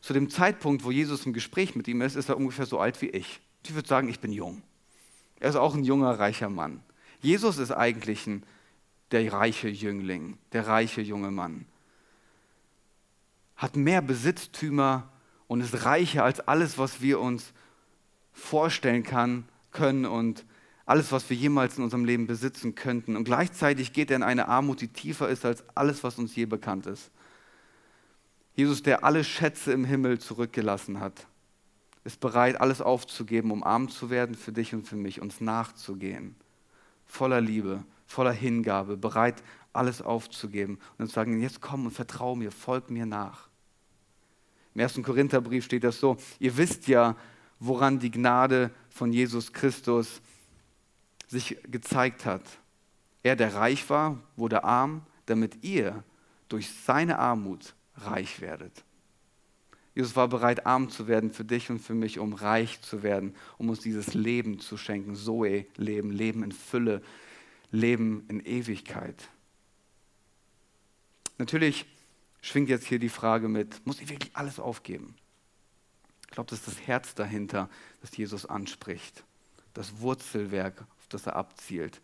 Zu 0.01 0.13
dem 0.13 0.29
Zeitpunkt, 0.31 0.85
wo 0.85 0.91
Jesus 0.91 1.25
im 1.25 1.33
Gespräch 1.33 1.77
mit 1.77 1.89
ihm 1.89 2.03
ist, 2.03 2.17
ist 2.17 2.29
er 2.29 2.37
ungefähr 2.37 2.67
so 2.67 2.79
alt 2.79 3.01
wie 3.01 3.09
ich. 3.09 3.41
Ich 3.65 3.75
würde 3.75 3.89
sagen, 3.89 4.09
ich 4.09 4.21
bin 4.21 4.33
jung. 4.33 4.63
Er 5.39 5.51
ist 5.51 5.57
auch 5.57 5.75
ein 5.75 5.85
junger, 5.85 6.19
reicher 6.19 6.51
Mann. 6.51 6.83
Jesus 7.21 7.59
ist 7.59 7.71
eigentlich 7.71 8.27
ein 8.27 8.43
der 9.13 9.33
reiche 9.33 9.69
Jüngling, 9.69 10.39
der 10.53 10.67
reiche 10.67 11.01
junge 11.01 11.31
Mann. 11.31 11.67
Hat 13.57 13.77
mehr 13.77 14.03
Besitztümer 14.03 15.09
und 15.47 15.61
ist 15.61 15.85
reicher 15.85 16.25
als 16.25 16.41
alles, 16.41 16.79
was 16.79 17.01
wir 17.01 17.21
uns 17.21 17.53
vorstellen 18.33 19.03
kann, 19.03 19.45
können 19.71 20.07
und 20.07 20.45
alles, 20.87 21.13
was 21.13 21.29
wir 21.31 21.37
jemals 21.37 21.79
in 21.79 21.85
unserem 21.85 22.05
Leben 22.05 22.27
besitzen 22.27 22.75
könnten. 22.75 23.17
Und 23.17 23.25
gleichzeitig 23.25 23.93
geht 23.93 24.11
er 24.11 24.17
in 24.17 24.23
eine 24.23 24.49
Armut, 24.49 24.81
die 24.81 24.89
tiefer 24.89 25.29
ist 25.29 25.45
als 25.45 25.65
alles, 25.77 26.03
was 26.03 26.19
uns 26.19 26.35
je 26.35 26.47
bekannt 26.47 26.87
ist. 26.87 27.11
Jesus, 28.55 28.83
der 28.83 29.05
alle 29.05 29.25
Schätze 29.25 29.73
im 29.73 29.85
Himmel 29.85 30.19
zurückgelassen 30.19 31.01
hat, 31.01 31.27
ist 32.05 32.21
bereit, 32.21 32.61
alles 32.61 32.81
aufzugeben, 32.81 33.51
um 33.51 33.63
arm 33.63 33.89
zu 33.89 34.11
werden 34.11 34.35
für 34.35 34.53
dich 34.53 34.75
und 34.75 34.89
für 34.89 34.97
mich, 34.97 35.21
uns 35.21 35.41
nachzugehen. 35.41 36.35
Voller 37.07 37.41
Liebe, 37.41 37.85
voller 38.13 38.33
Hingabe, 38.33 38.97
bereit, 38.97 39.43
alles 39.73 40.03
aufzugeben 40.03 40.79
und 40.99 41.09
zu 41.09 41.15
sagen, 41.15 41.41
jetzt 41.41 41.61
komm 41.61 41.87
und 41.87 41.93
vertrau 41.93 42.37
mir, 42.37 42.53
folg 42.53 42.91
mir 42.91 43.07
nach. 43.07 43.49
Im 44.75 44.81
ersten 44.81 45.03
Korintherbrief 45.03 45.65
steht 45.65 45.85
das 45.85 45.99
so, 45.99 46.17
ihr 46.39 46.57
wisst 46.57 46.89
ja, 46.89 47.17
woran 47.59 47.99
die 47.99 48.11
Gnade 48.11 48.71
von 48.91 49.13
Jesus 49.13 49.53
Christus 49.53 50.21
sich 51.27 51.57
gezeigt 51.71 52.27
hat. 52.27 52.43
Er, 53.23 53.37
der 53.37 53.55
reich 53.55 53.89
war, 53.89 54.19
wurde 54.37 54.65
arm, 54.65 55.03
damit 55.27 55.65
ihr 55.65 56.03
durch 56.49 56.71
seine 56.71 57.19
Armut 57.19 57.75
reich 57.97 58.41
werdet. 58.41 58.85
Jesus 59.95 60.17
war 60.17 60.29
bereit, 60.29 60.67
arm 60.67 60.91
zu 60.91 61.07
werden 61.07 61.31
für 61.31 61.45
dich 61.45 61.71
und 61.71 61.79
für 61.79 61.95
mich, 61.95 62.19
um 62.19 62.33
reich 62.33 62.81
zu 62.83 63.03
werden, 63.03 63.35
um 63.59 63.71
uns 63.71 63.81
dieses 63.81 64.15
Leben 64.15 64.59
zu 64.59 64.77
schenken. 64.77 65.15
Zoe-Leben, 65.15 66.11
Leben 66.11 66.43
in 66.43 66.53
Fülle, 66.53 67.03
Leben 67.73 68.25
in 68.29 68.41
Ewigkeit. 68.41 69.29
Natürlich 71.39 71.87
schwingt 72.43 72.69
jetzt 72.69 72.87
hier 72.87 72.99
die 72.99 73.09
Frage 73.09 73.49
mit, 73.49 73.85
muss 73.87 74.01
ich 74.01 74.09
wirklich 74.09 74.37
alles 74.37 74.61
aufgeben? 74.61 75.17
Ich 76.27 76.35
glaube, 76.35 76.51
das 76.51 76.61
ist 76.61 76.69
das 76.69 76.87
Herz 76.87 77.15
dahinter, 77.15 77.69
das 78.01 78.17
Jesus 78.17 78.47
anspricht. 78.47 79.25
Das 79.75 80.01
Wurzelwerk, 80.01 80.83
auf 80.83 81.09
das 81.09 81.27
er 81.27 81.37
abzielt. 81.37 82.01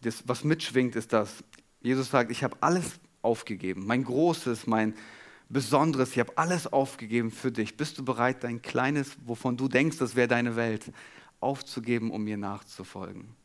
Das, 0.00 0.26
was 0.26 0.44
mitschwingt, 0.44 0.96
ist 0.96 1.12
das. 1.12 1.44
Jesus 1.80 2.10
sagt, 2.10 2.30
ich 2.30 2.42
habe 2.42 2.56
alles 2.60 2.98
aufgegeben. 3.20 3.86
Mein 3.86 4.04
Großes, 4.04 4.66
mein 4.66 4.94
Besonderes, 5.48 6.12
ich 6.12 6.18
habe 6.18 6.36
alles 6.36 6.66
aufgegeben 6.66 7.30
für 7.30 7.52
dich. 7.52 7.76
Bist 7.76 7.98
du 7.98 8.04
bereit, 8.04 8.42
dein 8.44 8.62
Kleines, 8.62 9.16
wovon 9.24 9.56
du 9.56 9.68
denkst, 9.68 9.98
das 9.98 10.16
wäre 10.16 10.28
deine 10.28 10.56
Welt, 10.56 10.90
aufzugeben, 11.40 12.10
um 12.10 12.24
mir 12.24 12.36
nachzufolgen? 12.36 13.41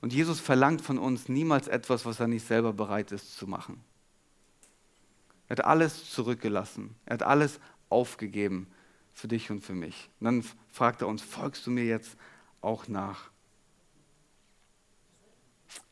Und 0.00 0.12
Jesus 0.12 0.40
verlangt 0.40 0.80
von 0.80 0.98
uns 0.98 1.28
niemals 1.28 1.68
etwas, 1.68 2.04
was 2.04 2.20
er 2.20 2.28
nicht 2.28 2.46
selber 2.46 2.72
bereit 2.72 3.12
ist 3.12 3.36
zu 3.36 3.46
machen. 3.46 3.82
Er 5.48 5.56
hat 5.56 5.64
alles 5.64 6.10
zurückgelassen. 6.10 6.94
Er 7.06 7.14
hat 7.14 7.22
alles 7.22 7.58
aufgegeben 7.88 8.68
für 9.12 9.28
dich 9.28 9.50
und 9.50 9.62
für 9.62 9.72
mich. 9.72 10.08
Und 10.20 10.24
dann 10.26 10.44
fragt 10.70 11.02
er 11.02 11.08
uns, 11.08 11.22
folgst 11.22 11.66
du 11.66 11.70
mir 11.70 11.84
jetzt 11.84 12.16
auch 12.60 12.86
nach? 12.86 13.30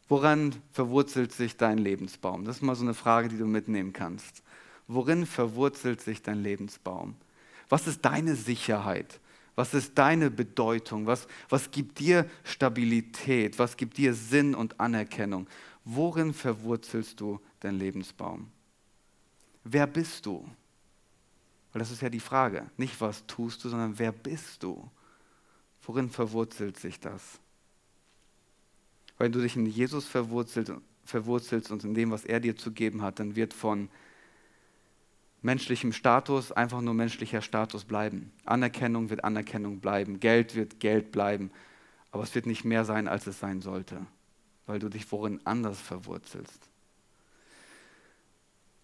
Woran 0.08 0.54
verwurzelt 0.72 1.32
sich 1.32 1.56
dein 1.56 1.78
Lebensbaum? 1.78 2.44
Das 2.44 2.56
ist 2.56 2.62
mal 2.62 2.76
so 2.76 2.84
eine 2.84 2.94
Frage, 2.94 3.28
die 3.28 3.38
du 3.38 3.46
mitnehmen 3.46 3.92
kannst. 3.92 4.42
Worin 4.86 5.26
verwurzelt 5.26 6.00
sich 6.00 6.22
dein 6.22 6.42
Lebensbaum? 6.42 7.16
Was 7.68 7.88
ist 7.88 8.04
deine 8.04 8.36
Sicherheit? 8.36 9.18
Was 9.56 9.72
ist 9.72 9.96
deine 9.96 10.30
Bedeutung? 10.30 11.06
Was, 11.06 11.26
was 11.48 11.70
gibt 11.70 11.98
dir 11.98 12.28
Stabilität? 12.44 13.58
Was 13.58 13.76
gibt 13.76 13.96
dir 13.96 14.14
Sinn 14.14 14.54
und 14.54 14.78
Anerkennung? 14.78 15.48
Worin 15.84 16.34
verwurzelst 16.34 17.18
du 17.20 17.40
deinen 17.60 17.78
Lebensbaum? 17.78 18.48
Wer 19.64 19.86
bist 19.86 20.26
du? 20.26 20.46
Weil 21.72 21.80
das 21.80 21.90
ist 21.90 22.02
ja 22.02 22.10
die 22.10 22.20
Frage. 22.20 22.70
Nicht, 22.76 23.00
was 23.00 23.26
tust 23.26 23.64
du, 23.64 23.70
sondern 23.70 23.98
wer 23.98 24.12
bist 24.12 24.62
du? 24.62 24.88
Worin 25.82 26.10
verwurzelt 26.10 26.78
sich 26.78 27.00
das? 27.00 27.40
Wenn 29.18 29.32
du 29.32 29.40
dich 29.40 29.56
in 29.56 29.66
Jesus 29.66 30.04
verwurzelt, 30.04 30.70
verwurzelst 31.04 31.70
und 31.70 31.82
in 31.84 31.94
dem, 31.94 32.10
was 32.10 32.24
er 32.26 32.40
dir 32.40 32.56
zu 32.56 32.72
geben 32.72 33.00
hat, 33.02 33.20
dann 33.20 33.36
wird 33.36 33.54
von 33.54 33.88
menschlichem 35.46 35.92
Status 35.92 36.50
einfach 36.50 36.80
nur 36.80 36.92
menschlicher 36.92 37.40
Status 37.40 37.84
bleiben. 37.84 38.32
Anerkennung 38.44 39.10
wird 39.10 39.24
Anerkennung 39.24 39.80
bleiben, 39.80 40.18
Geld 40.18 40.56
wird 40.56 40.80
Geld 40.80 41.12
bleiben, 41.12 41.50
aber 42.10 42.24
es 42.24 42.34
wird 42.34 42.46
nicht 42.46 42.64
mehr 42.64 42.84
sein, 42.84 43.06
als 43.06 43.26
es 43.26 43.38
sein 43.38 43.62
sollte, 43.62 44.04
weil 44.66 44.80
du 44.80 44.88
dich 44.88 45.10
worin 45.12 45.40
anders 45.44 45.80
verwurzelst. 45.80 46.68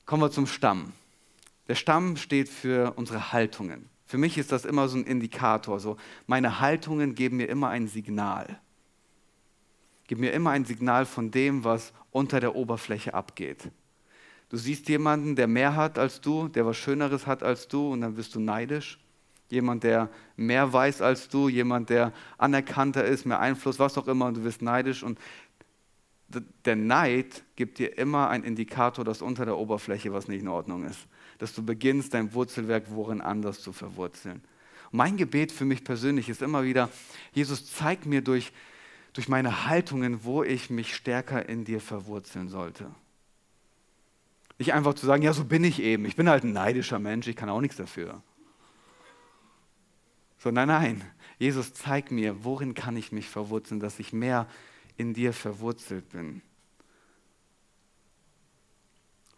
Kommen 0.06 0.22
wir 0.22 0.30
zum 0.30 0.46
Stamm. 0.46 0.92
Der 1.66 1.74
Stamm 1.74 2.16
steht 2.16 2.48
für 2.48 2.92
unsere 2.96 3.32
Haltungen. 3.32 3.88
Für 4.06 4.18
mich 4.18 4.38
ist 4.38 4.52
das 4.52 4.64
immer 4.64 4.88
so 4.88 4.98
ein 4.98 5.04
Indikator. 5.04 5.80
So, 5.80 5.96
meine 6.26 6.60
Haltungen 6.60 7.14
geben 7.14 7.38
mir 7.38 7.48
immer 7.48 7.70
ein 7.70 7.88
Signal. 7.88 8.60
Geben 10.06 10.20
mir 10.20 10.32
immer 10.32 10.50
ein 10.50 10.64
Signal 10.64 11.06
von 11.06 11.30
dem, 11.30 11.64
was 11.64 11.92
unter 12.10 12.38
der 12.38 12.54
Oberfläche 12.54 13.14
abgeht. 13.14 13.70
Du 14.52 14.58
siehst 14.58 14.86
jemanden, 14.90 15.34
der 15.34 15.46
mehr 15.46 15.76
hat 15.76 15.98
als 15.98 16.20
du, 16.20 16.46
der 16.46 16.66
was 16.66 16.76
Schöneres 16.76 17.26
hat 17.26 17.42
als 17.42 17.68
du 17.68 17.90
und 17.90 18.02
dann 18.02 18.16
bist 18.16 18.34
du 18.34 18.40
neidisch. 18.40 18.98
Jemand, 19.48 19.82
der 19.82 20.10
mehr 20.36 20.70
weiß 20.70 21.00
als 21.00 21.30
du, 21.30 21.48
jemand, 21.48 21.88
der 21.88 22.12
anerkannter 22.36 23.02
ist, 23.02 23.24
mehr 23.24 23.40
Einfluss, 23.40 23.78
was 23.78 23.96
auch 23.96 24.06
immer 24.08 24.26
und 24.26 24.36
du 24.36 24.44
wirst 24.44 24.60
neidisch. 24.60 25.02
Und 25.02 25.18
der 26.66 26.76
Neid 26.76 27.44
gibt 27.56 27.78
dir 27.78 27.96
immer 27.96 28.28
einen 28.28 28.44
Indikator, 28.44 29.06
dass 29.06 29.22
unter 29.22 29.46
der 29.46 29.56
Oberfläche 29.56 30.12
was 30.12 30.28
nicht 30.28 30.42
in 30.42 30.48
Ordnung 30.48 30.84
ist. 30.84 31.06
Dass 31.38 31.54
du 31.54 31.64
beginnst, 31.64 32.12
dein 32.12 32.34
Wurzelwerk 32.34 32.90
worin 32.90 33.22
anders 33.22 33.62
zu 33.62 33.72
verwurzeln. 33.72 34.42
Mein 34.90 35.16
Gebet 35.16 35.50
für 35.50 35.64
mich 35.64 35.82
persönlich 35.82 36.28
ist 36.28 36.42
immer 36.42 36.62
wieder, 36.62 36.90
Jesus, 37.32 37.72
zeig 37.72 38.04
mir 38.04 38.20
durch, 38.20 38.52
durch 39.14 39.30
meine 39.30 39.66
Haltungen, 39.66 40.24
wo 40.24 40.42
ich 40.42 40.68
mich 40.68 40.94
stärker 40.94 41.48
in 41.48 41.64
dir 41.64 41.80
verwurzeln 41.80 42.50
sollte. 42.50 42.90
Nicht 44.58 44.72
einfach 44.72 44.94
zu 44.94 45.06
sagen, 45.06 45.22
ja, 45.22 45.32
so 45.32 45.44
bin 45.44 45.64
ich 45.64 45.80
eben. 45.82 46.04
Ich 46.04 46.16
bin 46.16 46.28
halt 46.28 46.44
ein 46.44 46.52
neidischer 46.52 46.98
Mensch, 46.98 47.26
ich 47.26 47.36
kann 47.36 47.48
auch 47.48 47.60
nichts 47.60 47.76
dafür. 47.76 48.22
So, 50.38 50.50
nein, 50.50 50.68
nein. 50.68 51.04
Jesus, 51.38 51.72
zeig 51.72 52.10
mir, 52.10 52.44
worin 52.44 52.74
kann 52.74 52.96
ich 52.96 53.12
mich 53.12 53.28
verwurzeln, 53.28 53.80
dass 53.80 53.98
ich 53.98 54.12
mehr 54.12 54.46
in 54.96 55.14
dir 55.14 55.32
verwurzelt 55.32 56.08
bin. 56.10 56.42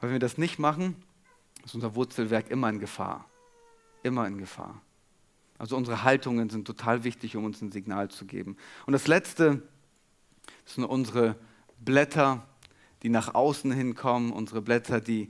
Weil 0.00 0.11
wenn 0.11 0.14
wir 0.14 0.18
das 0.18 0.38
nicht 0.38 0.59
machen, 0.59 0.96
ist 1.64 1.74
unser 1.74 1.94
Wurzelwerk 1.94 2.50
immer 2.50 2.68
in 2.68 2.79
Gefahr. 2.79 3.24
Immer 4.03 4.27
in 4.27 4.38
Gefahr. 4.38 4.83
Also 5.57 5.77
unsere 5.77 6.03
Haltungen 6.03 6.50
sind 6.50 6.66
total 6.66 7.05
wichtig, 7.05 7.37
um 7.37 7.44
uns 7.44 7.62
ein 7.62 7.72
Signal 7.72 8.11
zu 8.11 8.27
geben. 8.27 8.57
Und 8.87 8.92
das 8.92 9.07
Letzte 9.07 9.62
sind 10.66 10.85
unsere 10.85 11.37
Blätter 11.79 12.46
die 13.05 13.11
nach 13.11 13.35
außen 13.35 13.71
hinkommen, 13.71 14.33
unsere 14.33 14.62
Blätter, 14.62 14.99
die 14.99 15.29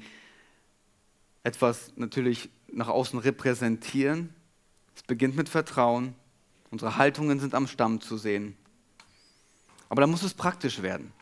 etwas 1.43 1.93
natürlich 1.97 2.49
nach 2.73 2.87
außen 2.87 3.19
repräsentieren. 3.19 4.33
Es 4.95 5.03
beginnt 5.03 5.35
mit 5.35 5.49
Vertrauen. 5.49 6.15
Unsere 6.71 6.97
Haltungen 6.97 7.41
sind 7.41 7.53
am 7.53 7.67
Stamm 7.67 8.01
zu 8.01 8.17
sehen. 8.17 8.57
Aber 9.89 10.01
da 10.01 10.07
muss 10.07 10.23
es 10.23 10.35
praktisch 10.35 10.83
werden. 10.83 11.13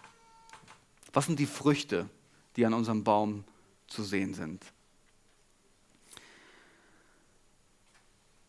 Was 1.15 1.25
sind 1.25 1.39
die 1.39 1.47
Früchte, 1.47 2.09
die 2.57 2.67
an 2.67 2.75
unserem 2.75 3.03
Baum 3.03 3.45
zu 3.87 4.03
sehen 4.03 4.35
sind? 4.35 4.63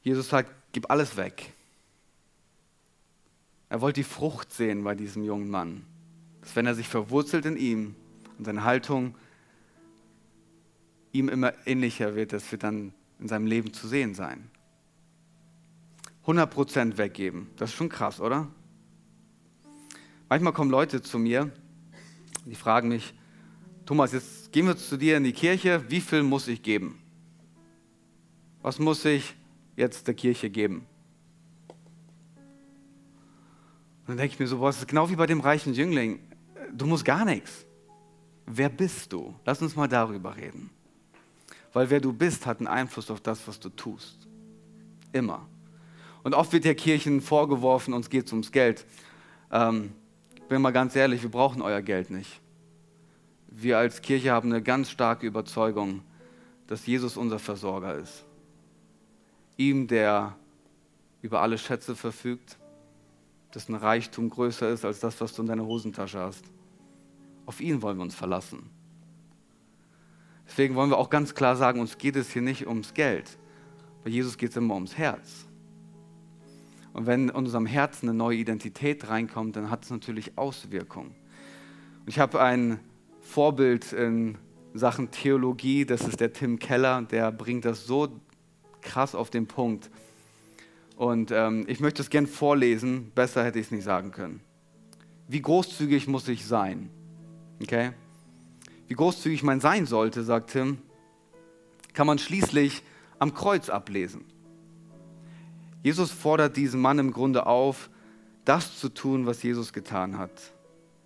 Jesus 0.02 0.28
sagt, 0.28 0.52
gib 0.74 0.92
alles 0.92 1.16
weg. 1.16 1.54
Er 3.70 3.80
wollte 3.80 4.02
die 4.02 4.06
Frucht 4.06 4.52
sehen 4.52 4.84
bei 4.84 4.94
diesem 4.94 5.24
jungen 5.24 5.50
Mann 5.50 5.86
dass 6.44 6.56
wenn 6.58 6.66
er 6.66 6.76
sich 6.76 6.90
verwurzelt 6.90 7.46
in 7.46 7.56
ihm 7.56 7.96
und 8.38 8.46
seine 8.46 8.66
Haltung 8.66 9.16
ihm 11.14 11.30
immer 11.30 11.54
ähnlicher 11.66 12.16
wird, 12.16 12.34
das 12.34 12.52
wird 12.52 12.64
dann 12.64 12.94
in 13.20 13.30
seinem 13.30 13.48
Leben 13.48 13.72
zu 13.72 13.88
sehen 13.88 14.14
sein. 14.14 14.50
100% 16.26 16.98
weggeben, 16.98 17.48
das 17.56 17.70
ist 17.70 17.76
schon 17.78 17.90
krass, 17.90 18.20
oder? 18.20 18.48
Manchmal 20.28 20.54
kommen 20.54 20.72
Leute 20.72 21.02
zu 21.02 21.18
mir, 21.18 21.52
die 22.46 22.56
fragen 22.56 22.90
mich, 22.90 23.14
Thomas, 23.86 24.12
jetzt 24.12 24.52
gehen 24.52 24.66
wir 24.66 24.76
zu 24.76 24.98
dir 24.98 25.18
in 25.18 25.24
die 25.24 25.34
Kirche, 25.34 25.84
wie 25.90 26.02
viel 26.02 26.24
muss 26.24 26.48
ich 26.48 26.62
geben? 26.62 27.00
Was 28.62 28.80
muss 28.80 29.04
ich 29.06 29.36
jetzt 29.76 30.08
der 30.08 30.14
Kirche 30.14 30.50
geben? 30.50 30.86
Und 34.02 34.10
dann 34.10 34.18
denke 34.18 34.34
ich 34.34 34.40
mir 34.40 34.48
so, 34.48 34.58
boah, 34.58 34.68
das 34.68 34.80
ist 34.80 34.88
genau 34.88 35.10
wie 35.10 35.16
bei 35.16 35.26
dem 35.26 35.40
reichen 35.40 35.74
Jüngling. 35.74 36.20
Du 36.74 36.86
musst 36.86 37.06
gar 37.06 37.24
nichts. 37.24 37.66
Wer 38.46 38.70
bist 38.70 39.14
du? 39.14 39.34
Lass 39.46 39.62
uns 39.62 39.76
mal 39.76 39.88
darüber 39.88 40.36
reden. 40.36 40.70
Weil 41.72 41.90
wer 41.90 42.00
du 42.00 42.12
bist, 42.12 42.46
hat 42.46 42.60
einen 42.60 42.68
Einfluss 42.68 43.10
auf 43.10 43.22
das, 43.22 43.48
was 43.48 43.60
du 43.60 43.70
tust. 43.70 44.28
Immer. 45.12 45.48
Und 46.24 46.34
oft 46.34 46.54
wird 46.54 46.66
der 46.66 46.76
Kirchen 46.76 47.22
vorgeworfen, 47.22 47.94
uns 47.94 48.10
geht 48.10 48.28
es 48.28 48.32
ums 48.32 48.52
Geld. 48.52 48.86
Ähm, 49.52 49.94
bin 50.50 50.62
mal 50.62 50.72
ganz 50.72 50.96
ehrlich, 50.96 51.22
wir 51.22 51.32
brauchen 51.32 51.62
euer 51.62 51.82
Geld 51.82 52.10
nicht. 52.10 52.42
Wir 53.48 53.78
als 53.78 54.02
Kirche 54.02 54.32
haben 54.32 54.52
eine 54.52 54.62
ganz 54.62 54.90
starke 54.90 55.28
Überzeugung, 55.28 56.02
dass 56.68 56.86
Jesus 56.86 57.18
unser 57.18 57.40
Versorger 57.40 57.96
ist. 57.96 58.26
Ihm, 59.58 59.88
der 59.88 60.36
über 61.22 61.42
alle 61.42 61.58
Schätze 61.58 61.96
verfügt, 61.96 62.58
dessen 63.54 63.76
Reichtum 63.76 64.30
größer 64.30 64.70
ist 64.70 64.86
als 64.86 65.00
das, 65.00 65.20
was 65.22 65.34
du 65.34 65.44
in 65.44 65.48
deiner 65.48 65.66
Hosentasche 65.66 66.20
hast. 66.20 66.44
Auf 67.46 67.62
ihn 67.62 67.82
wollen 67.82 67.98
wir 67.98 68.04
uns 68.04 68.16
verlassen. 68.16 68.70
Deswegen 70.48 70.76
wollen 70.76 70.90
wir 70.90 70.98
auch 70.98 71.10
ganz 71.10 71.34
klar 71.36 71.56
sagen, 71.56 71.80
uns 71.80 71.98
geht 71.98 72.16
es 72.16 72.32
hier 72.32 72.42
nicht 72.42 72.68
ums 72.68 72.94
Geld. 72.94 73.38
Bei 74.04 74.10
Jesus 74.10 74.38
geht 74.38 74.52
es 74.52 74.58
immer 74.58 74.76
ums 74.76 74.98
Herz. 74.98 75.48
Und 76.94 77.08
wenn 77.08 77.30
in 77.30 77.36
unserem 77.36 77.66
Herzen 77.66 78.08
eine 78.08 78.18
neue 78.18 78.38
Identität 78.38 79.10
reinkommt, 79.10 79.56
dann 79.56 79.70
hat 79.70 79.84
es 79.84 79.90
natürlich 79.90 80.38
Auswirkungen. 80.38 81.16
Ich 82.06 82.20
habe 82.20 82.42
ein 82.42 82.80
Vorbild 83.22 83.94
in 83.94 84.38
Sachen 84.74 85.10
Theologie, 85.10 85.86
das 85.86 86.08
ist 86.08 86.20
der 86.20 86.34
Tim 86.34 86.60
Keller, 86.60 87.02
der 87.04 87.32
bringt 87.32 87.66
das 87.66 87.86
so 87.86 88.10
krass 88.82 89.16
auf 89.16 89.30
den 89.30 89.48
Punkt. 89.48 89.90
Und 90.96 91.32
ähm, 91.32 91.66
ich 91.68 91.80
möchte 91.80 92.02
es 92.02 92.10
gern 92.10 92.28
vorlesen, 92.28 93.12
besser 93.16 93.44
hätte 93.44 93.60
ich 93.60 93.68
es 93.68 93.72
nicht 93.72 93.84
sagen 93.84 94.12
können. 94.12 94.42
Wie 95.28 95.42
großzügig 95.42 96.08
muss 96.08 96.28
ich 96.28 96.46
sein? 96.46 96.90
Okay? 97.64 97.94
Wie 98.88 98.94
großzügig 98.94 99.42
man 99.42 99.62
sein 99.62 99.86
sollte, 99.86 100.24
sagt 100.24 100.52
Tim, 100.52 100.80
kann 101.94 102.08
man 102.08 102.20
schließlich 102.20 102.84
am 103.20 103.34
Kreuz 103.34 103.70
ablesen. 103.70 104.26
Jesus 105.82 106.12
fordert 106.12 106.58
diesen 106.58 106.82
Mann 106.82 107.00
im 107.00 107.12
Grunde 107.12 107.46
auf, 107.46 107.90
das 108.46 108.78
zu 108.78 108.90
tun, 108.90 109.26
was 109.26 109.42
Jesus 109.44 109.72
getan 109.72 110.18
hat. 110.18 110.32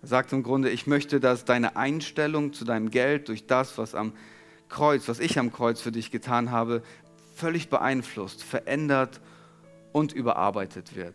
Er 0.02 0.08
sagt 0.08 0.32
im 0.32 0.42
Grunde, 0.42 0.70
ich 0.70 0.86
möchte, 0.86 1.20
dass 1.20 1.44
deine 1.44 1.76
Einstellung 1.76 2.52
zu 2.52 2.64
deinem 2.64 2.90
Geld 2.90 3.28
durch 3.28 3.46
das, 3.46 3.78
was 3.78 3.94
am 3.94 4.12
Kreuz, 4.68 5.08
was 5.08 5.20
ich 5.20 5.38
am 5.38 5.52
Kreuz 5.52 5.80
für 5.80 5.92
dich 5.92 6.10
getan 6.10 6.50
habe, 6.50 6.82
völlig 7.34 7.68
beeinflusst, 7.68 8.42
verändert 8.42 9.20
und 9.92 10.12
überarbeitet 10.12 10.96
wird. 10.96 11.14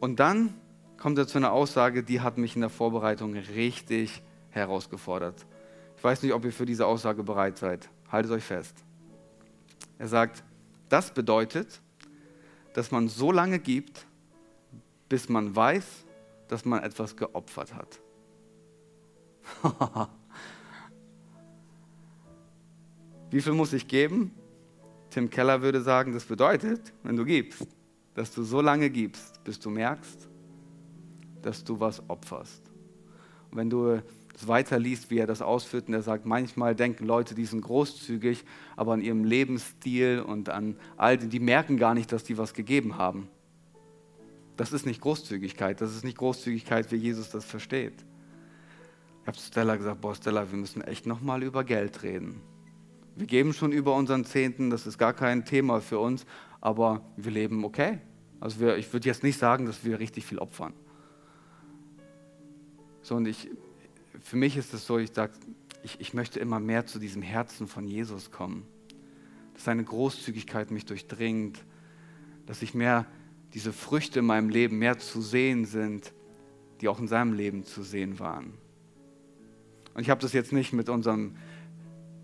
Und 0.00 0.20
dann 0.20 0.54
kommt 0.98 1.18
er 1.18 1.26
zu 1.26 1.38
einer 1.38 1.52
Aussage, 1.52 2.02
die 2.02 2.20
hat 2.20 2.38
mich 2.38 2.54
in 2.54 2.60
der 2.60 2.70
Vorbereitung 2.70 3.34
richtig 3.34 4.22
herausgefordert. 4.50 5.46
Ich 5.96 6.04
weiß 6.04 6.22
nicht, 6.22 6.32
ob 6.32 6.44
ihr 6.44 6.52
für 6.52 6.66
diese 6.66 6.86
Aussage 6.86 7.22
bereit 7.22 7.56
seid. 7.58 7.88
Haltet 8.10 8.32
euch 8.32 8.44
fest. 8.44 8.74
Er 9.98 10.08
sagt, 10.08 10.44
das 10.88 11.12
bedeutet, 11.12 11.80
dass 12.74 12.90
man 12.90 13.08
so 13.08 13.32
lange 13.32 13.58
gibt, 13.58 14.06
bis 15.08 15.28
man 15.28 15.54
weiß, 15.54 15.84
dass 16.48 16.64
man 16.64 16.82
etwas 16.82 17.16
geopfert 17.16 17.74
hat. 17.74 18.00
Wie 23.30 23.40
viel 23.40 23.52
muss 23.52 23.72
ich 23.72 23.88
geben? 23.88 24.34
Tim 25.10 25.30
Keller 25.30 25.62
würde 25.62 25.80
sagen, 25.80 26.12
das 26.12 26.24
bedeutet, 26.24 26.92
wenn 27.02 27.16
du 27.16 27.24
gibst, 27.24 27.66
dass 28.14 28.32
du 28.32 28.42
so 28.42 28.60
lange 28.60 28.90
gibst, 28.90 29.42
bis 29.44 29.58
du 29.58 29.70
merkst, 29.70 30.27
dass 31.42 31.64
du 31.64 31.80
was 31.80 32.02
opferst. 32.08 32.62
Und 33.50 33.58
wenn 33.58 33.70
du 33.70 34.00
es 34.34 34.46
weiter 34.46 34.78
liest, 34.78 35.10
wie 35.10 35.18
er 35.18 35.26
das 35.26 35.42
ausführt, 35.42 35.88
und 35.88 35.94
er 35.94 36.02
sagt, 36.02 36.24
manchmal 36.24 36.74
denken 36.74 37.04
Leute, 37.06 37.34
die 37.34 37.44
sind 37.44 37.60
großzügig, 37.62 38.44
aber 38.76 38.92
an 38.92 39.00
ihrem 39.00 39.24
Lebensstil 39.24 40.20
und 40.20 40.48
an 40.48 40.76
all 40.96 41.18
die, 41.18 41.28
die 41.28 41.40
merken 41.40 41.76
gar 41.76 41.94
nicht, 41.94 42.12
dass 42.12 42.22
die 42.22 42.38
was 42.38 42.54
gegeben 42.54 42.98
haben. 42.98 43.28
Das 44.56 44.72
ist 44.72 44.86
nicht 44.86 45.00
Großzügigkeit, 45.00 45.80
das 45.80 45.94
ist 45.94 46.04
nicht 46.04 46.18
Großzügigkeit, 46.18 46.90
wie 46.92 46.96
Jesus 46.96 47.30
das 47.30 47.44
versteht. 47.44 47.94
Ich 49.22 49.26
habe 49.26 49.36
zu 49.36 49.46
Stella 49.46 49.76
gesagt, 49.76 50.00
boah 50.00 50.14
Stella, 50.14 50.50
wir 50.50 50.58
müssen 50.58 50.82
echt 50.82 51.06
nochmal 51.06 51.42
über 51.42 51.64
Geld 51.64 52.02
reden. 52.02 52.40
Wir 53.16 53.26
geben 53.26 53.52
schon 53.52 53.72
über 53.72 53.94
unseren 53.94 54.24
Zehnten, 54.24 54.70
das 54.70 54.86
ist 54.86 54.98
gar 54.98 55.12
kein 55.12 55.44
Thema 55.44 55.80
für 55.80 55.98
uns, 55.98 56.24
aber 56.60 57.02
wir 57.16 57.32
leben 57.32 57.64
okay. 57.64 57.98
Also 58.40 58.60
wir, 58.60 58.76
ich 58.76 58.92
würde 58.92 59.08
jetzt 59.08 59.24
nicht 59.24 59.38
sagen, 59.38 59.66
dass 59.66 59.84
wir 59.84 59.98
richtig 59.98 60.24
viel 60.24 60.38
opfern. 60.38 60.72
So, 63.08 63.14
und 63.16 63.26
ich, 63.26 63.48
für 64.22 64.36
mich 64.36 64.58
ist 64.58 64.74
es 64.74 64.86
so, 64.86 64.98
ich 64.98 65.12
sage, 65.14 65.32
ich, 65.82 65.98
ich 65.98 66.12
möchte 66.12 66.40
immer 66.40 66.60
mehr 66.60 66.84
zu 66.84 66.98
diesem 66.98 67.22
Herzen 67.22 67.66
von 67.66 67.88
Jesus 67.88 68.30
kommen. 68.30 68.66
Dass 69.54 69.64
seine 69.64 69.82
Großzügigkeit 69.82 70.70
mich 70.70 70.84
durchdringt, 70.84 71.64
dass 72.44 72.60
ich 72.60 72.74
mehr 72.74 73.06
diese 73.54 73.72
Früchte 73.72 74.18
in 74.18 74.26
meinem 74.26 74.50
Leben 74.50 74.78
mehr 74.78 74.98
zu 74.98 75.22
sehen 75.22 75.64
sind, 75.64 76.12
die 76.82 76.88
auch 76.88 76.98
in 76.98 77.08
seinem 77.08 77.32
Leben 77.32 77.64
zu 77.64 77.82
sehen 77.82 78.18
waren. 78.18 78.52
Und 79.94 80.02
ich 80.02 80.10
habe 80.10 80.20
das 80.20 80.34
jetzt 80.34 80.52
nicht 80.52 80.74
mit 80.74 80.90
unserem 80.90 81.34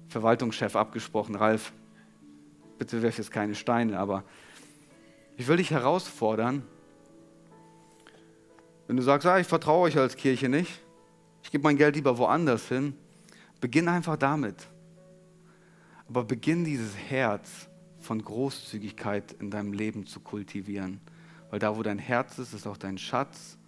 Verwaltungschef 0.09 0.77
abgesprochen, 0.77 1.35
Ralf, 1.35 1.73
bitte 2.77 3.01
werf 3.01 3.17
jetzt 3.17 3.31
keine 3.31 3.55
Steine, 3.55 3.99
aber 3.99 4.23
ich 5.39 5.49
will 5.49 5.57
dich 5.57 5.71
herausfordern, 5.71 6.63
wenn 8.87 8.97
du 8.97 9.03
sagst, 9.03 9.27
ah, 9.27 9.39
ich 9.39 9.47
vertraue 9.47 9.83
euch 9.83 9.99
als 9.99 10.17
Kirche 10.17 10.49
nicht, 10.49 10.81
ich 11.43 11.51
gebe 11.51 11.65
mein 11.65 11.77
Geld 11.77 11.97
lieber 11.97 12.19
woanders 12.19 12.69
hin, 12.69 12.95
beginn 13.61 13.89
einfach 13.89 14.17
damit. 14.17 14.67
Aber 16.09 16.25
beginn 16.25 16.65
dieses 16.65 16.97
Herz 16.97 17.69
von 18.01 18.23
Großzügigkeit 18.23 19.33
in 19.41 19.51
deinem 19.51 19.73
Leben 19.73 20.07
zu 20.07 20.21
kultivieren. 20.21 21.01
Weil 21.51 21.59
da, 21.59 21.77
wo 21.77 21.83
dein 21.83 21.99
Herz 21.99 22.39
ist, 22.39 22.53
ist 22.53 22.67
auch 22.67 22.77
dein 22.77 22.99
Schatz. 22.99 23.59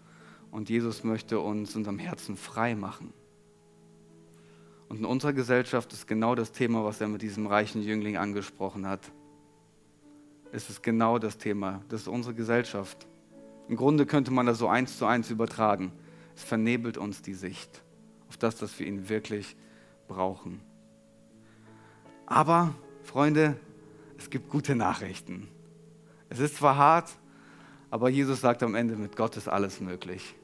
Und 0.50 0.68
Jesus 0.68 1.04
möchte 1.04 1.40
uns 1.40 1.74
unserem 1.76 1.98
Herzen 1.98 2.36
frei 2.36 2.74
machen. 2.74 3.12
Und 4.88 4.98
in 4.98 5.04
unserer 5.04 5.32
Gesellschaft 5.32 5.92
ist 5.92 6.06
genau 6.06 6.34
das 6.34 6.52
Thema, 6.52 6.84
was 6.84 7.00
er 7.00 7.08
mit 7.08 7.22
diesem 7.22 7.46
reichen 7.46 7.82
Jüngling 7.82 8.16
angesprochen 8.16 8.86
hat. 8.86 9.00
Es 10.52 10.70
ist 10.70 10.82
genau 10.82 11.18
das 11.18 11.38
Thema. 11.38 11.82
Das 11.88 12.02
ist 12.02 12.08
unsere 12.08 12.34
Gesellschaft. 12.34 13.06
Im 13.68 13.76
Grunde 13.76 14.06
könnte 14.06 14.30
man 14.30 14.46
das 14.46 14.58
so 14.58 14.68
eins 14.68 14.98
zu 14.98 15.06
eins 15.06 15.30
übertragen. 15.30 15.92
Es 16.34 16.44
vernebelt 16.44 16.98
uns 16.98 17.22
die 17.22 17.34
Sicht 17.34 17.82
auf 18.28 18.36
das, 18.36 18.60
was 18.62 18.78
wir 18.78 18.86
ihn 18.86 19.08
wirklich 19.08 19.56
brauchen. 20.08 20.60
Aber, 22.26 22.74
Freunde, 23.02 23.56
es 24.18 24.30
gibt 24.30 24.48
gute 24.48 24.74
Nachrichten. 24.74 25.48
Es 26.28 26.38
ist 26.40 26.56
zwar 26.56 26.76
hart, 26.76 27.10
aber 27.90 28.08
Jesus 28.08 28.40
sagt 28.40 28.62
am 28.62 28.74
Ende, 28.74 28.96
mit 28.96 29.16
Gott 29.16 29.36
ist 29.36 29.48
alles 29.48 29.80
möglich. 29.80 30.34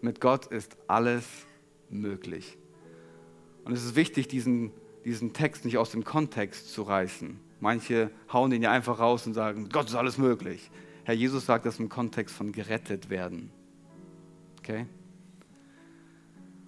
Mit 0.00 0.20
Gott 0.20 0.46
ist 0.46 0.76
alles 0.88 1.24
möglich. 1.90 2.58
Und 3.64 3.72
es 3.72 3.84
ist 3.84 3.94
wichtig, 3.94 4.28
diesen, 4.28 4.72
diesen 5.04 5.32
Text 5.32 5.64
nicht 5.64 5.78
aus 5.78 5.90
dem 5.90 6.04
Kontext 6.04 6.72
zu 6.72 6.82
reißen. 6.82 7.38
Manche 7.60 8.10
hauen 8.32 8.50
den 8.50 8.62
ja 8.62 8.72
einfach 8.72 8.98
raus 8.98 9.26
und 9.26 9.34
sagen, 9.34 9.64
mit 9.64 9.72
Gott 9.72 9.86
ist 9.86 9.94
alles 9.94 10.18
möglich. 10.18 10.70
Herr 11.04 11.14
Jesus 11.14 11.46
sagt 11.46 11.66
das 11.66 11.78
im 11.78 11.88
Kontext 11.88 12.34
von 12.34 12.52
gerettet 12.52 13.10
werden. 13.10 13.50
Okay? 14.58 14.86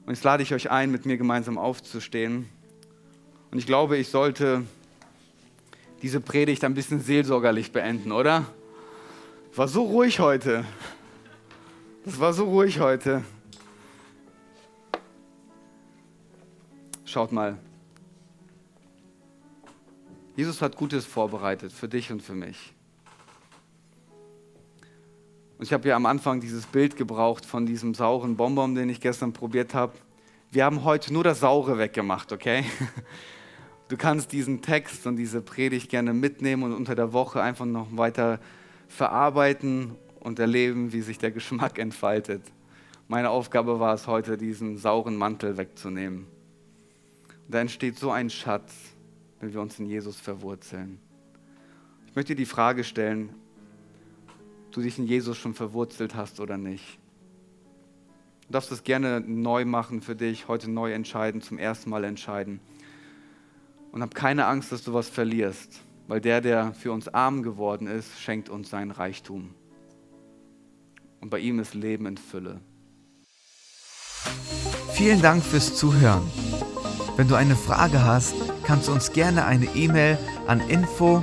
Und 0.07 0.13
jetzt 0.13 0.25
lade 0.25 0.43
ich 0.43 0.53
euch 0.53 0.71
ein, 0.71 0.91
mit 0.91 1.07
mir 1.07 1.17
gemeinsam 1.17 1.57
aufzustehen. 1.57 2.49
Und 3.51 3.59
ich 3.59 3.67
glaube, 3.67 3.97
ich 3.97 4.09
sollte 4.09 4.65
diese 6.03 6.21
Predigt 6.21 6.65
ein 6.65 6.75
bisschen 6.75 7.01
seelsorgerlich 7.01 7.73
beenden, 7.73 8.13
oder? 8.13 8.45
War 9.55 9.69
so 9.69 9.85
ruhig 9.85 10.19
heute. 10.19 10.65
Das 12.05 12.19
war 12.19 12.33
so 12.33 12.45
ruhig 12.45 12.81
heute. 12.81 13.25
Schaut 17.05 17.31
mal. 17.31 17.57
Jesus 20.37 20.61
hat 20.61 20.77
Gutes 20.77 21.07
vorbereitet 21.07 21.73
für 21.73 21.89
dich 21.89 22.11
und 22.11 22.21
für 22.21 22.35
mich. 22.35 22.74
Ich 25.65 25.73
habe 25.73 25.89
ja 25.89 25.97
am 25.97 26.05
Anfang 26.05 26.43
dieses 26.43 26.67
Bild 26.67 26.95
gebraucht 26.95 27.47
von 27.47 27.65
diesem 27.65 27.95
sauren 27.95 28.37
Bonbon, 28.37 28.75
den 28.75 28.91
ich 28.91 29.01
gestern 29.01 29.33
probiert 29.33 29.73
habe. 29.73 29.95
Wir 30.51 30.67
haben 30.67 30.85
heute 30.85 31.11
nur 31.11 31.25
das 31.25 31.41
Saure 31.41 31.79
weggemacht, 31.79 32.33
okay? 32.33 32.65
Du 33.89 33.97
kannst 33.97 34.33
diesen 34.33 34.61
Text 34.61 35.07
und 35.07 35.17
diese 35.17 35.41
Predigt 35.41 35.89
gerne 35.89 36.13
mitnehmen 36.13 36.65
und 36.65 36.75
unter 36.75 36.95
der 36.95 37.15
Woche 37.15 37.41
einfach 37.43 37.65
noch 37.65 37.97
weiter 37.97 38.41
verarbeiten 38.89 39.95
und 40.21 40.39
erleben, 40.39 40.93
wie 40.93 41.01
sich 41.01 41.17
der 41.17 41.31
Geschmack 41.31 41.79
entfaltet. 41.79 42.43
Meine 43.09 43.31
Aufgabe 43.31 43.81
war 43.81 43.95
es 43.95 44.07
heute, 44.07 44.37
diesen 44.37 44.77
sauren 44.77 45.17
Mantel 45.17 45.57
wegzunehmen. 45.57 46.27
Und 47.47 47.55
da 47.55 47.61
entsteht 47.61 47.99
so 47.99 48.11
ein 48.11 48.29
Schatz, 48.29 48.75
wenn 49.41 49.55
wir 49.55 49.63
uns 49.63 49.79
in 49.79 49.87
Jesus 49.87 50.21
verwurzeln. 50.21 50.99
Ich 52.07 52.15
möchte 52.15 52.35
dir 52.35 52.43
die 52.43 52.47
Frage 52.47 52.85
stellen, 52.85 53.31
du 54.75 54.83
dich 54.83 54.99
in 54.99 55.07
Jesus 55.07 55.39
schon 55.39 55.55
verwurzelt 55.55 56.15
hast 56.15 56.41
oder 56.41 56.59
nicht. 56.59 56.99
Du 58.47 58.53
darfst 58.53 58.73
es 58.73 58.83
gerne 58.83 59.21
neu 59.21 59.65
machen 59.65 60.03
für 60.03 60.17
dich, 60.17 60.49
heute 60.49 60.71
neu 60.71 60.93
entscheiden, 60.93 61.41
zum 61.41 61.59
ersten 61.59 61.91
Mal 61.91 62.05
entscheiden. 62.05 62.61
Und 63.93 64.03
hab 64.03 64.15
keine 64.15 64.47
Angst, 64.47 64.73
dass 64.73 64.83
du 64.83 64.93
was 64.93 65.09
verlierst, 65.09 65.81
weil 66.09 66.21
der, 66.21 66.41
der 66.41 66.75
für 66.75 66.93
uns 66.93 67.09
arm 67.09 67.43
geworden 67.43 67.87
ist, 67.87 68.21
schenkt 68.21 68.49
uns 68.49 68.71
seinen 68.71 68.91
Reichtum. 68.91 69.55
Und 71.21 71.31
bei 71.31 71.39
ihm 71.39 71.59
ist 71.59 71.75
Leben 71.75 72.07
in 72.07 72.19
Fülle. 72.19 72.61
Vielen 74.93 75.23
Dank 75.23 75.43
fürs 75.43 75.77
Zuhören. 75.77 76.29
Wenn 77.17 77.29
du 77.29 77.37
eine 77.37 77.57
Frage 77.57 78.05
hast, 78.05 78.35
kannst 78.65 78.89
du 78.89 78.93
uns 78.93 79.13
gerne 79.13 79.45
eine 79.45 79.67
E-Mail 79.77 80.19
an 80.47 80.61
info 80.69 81.23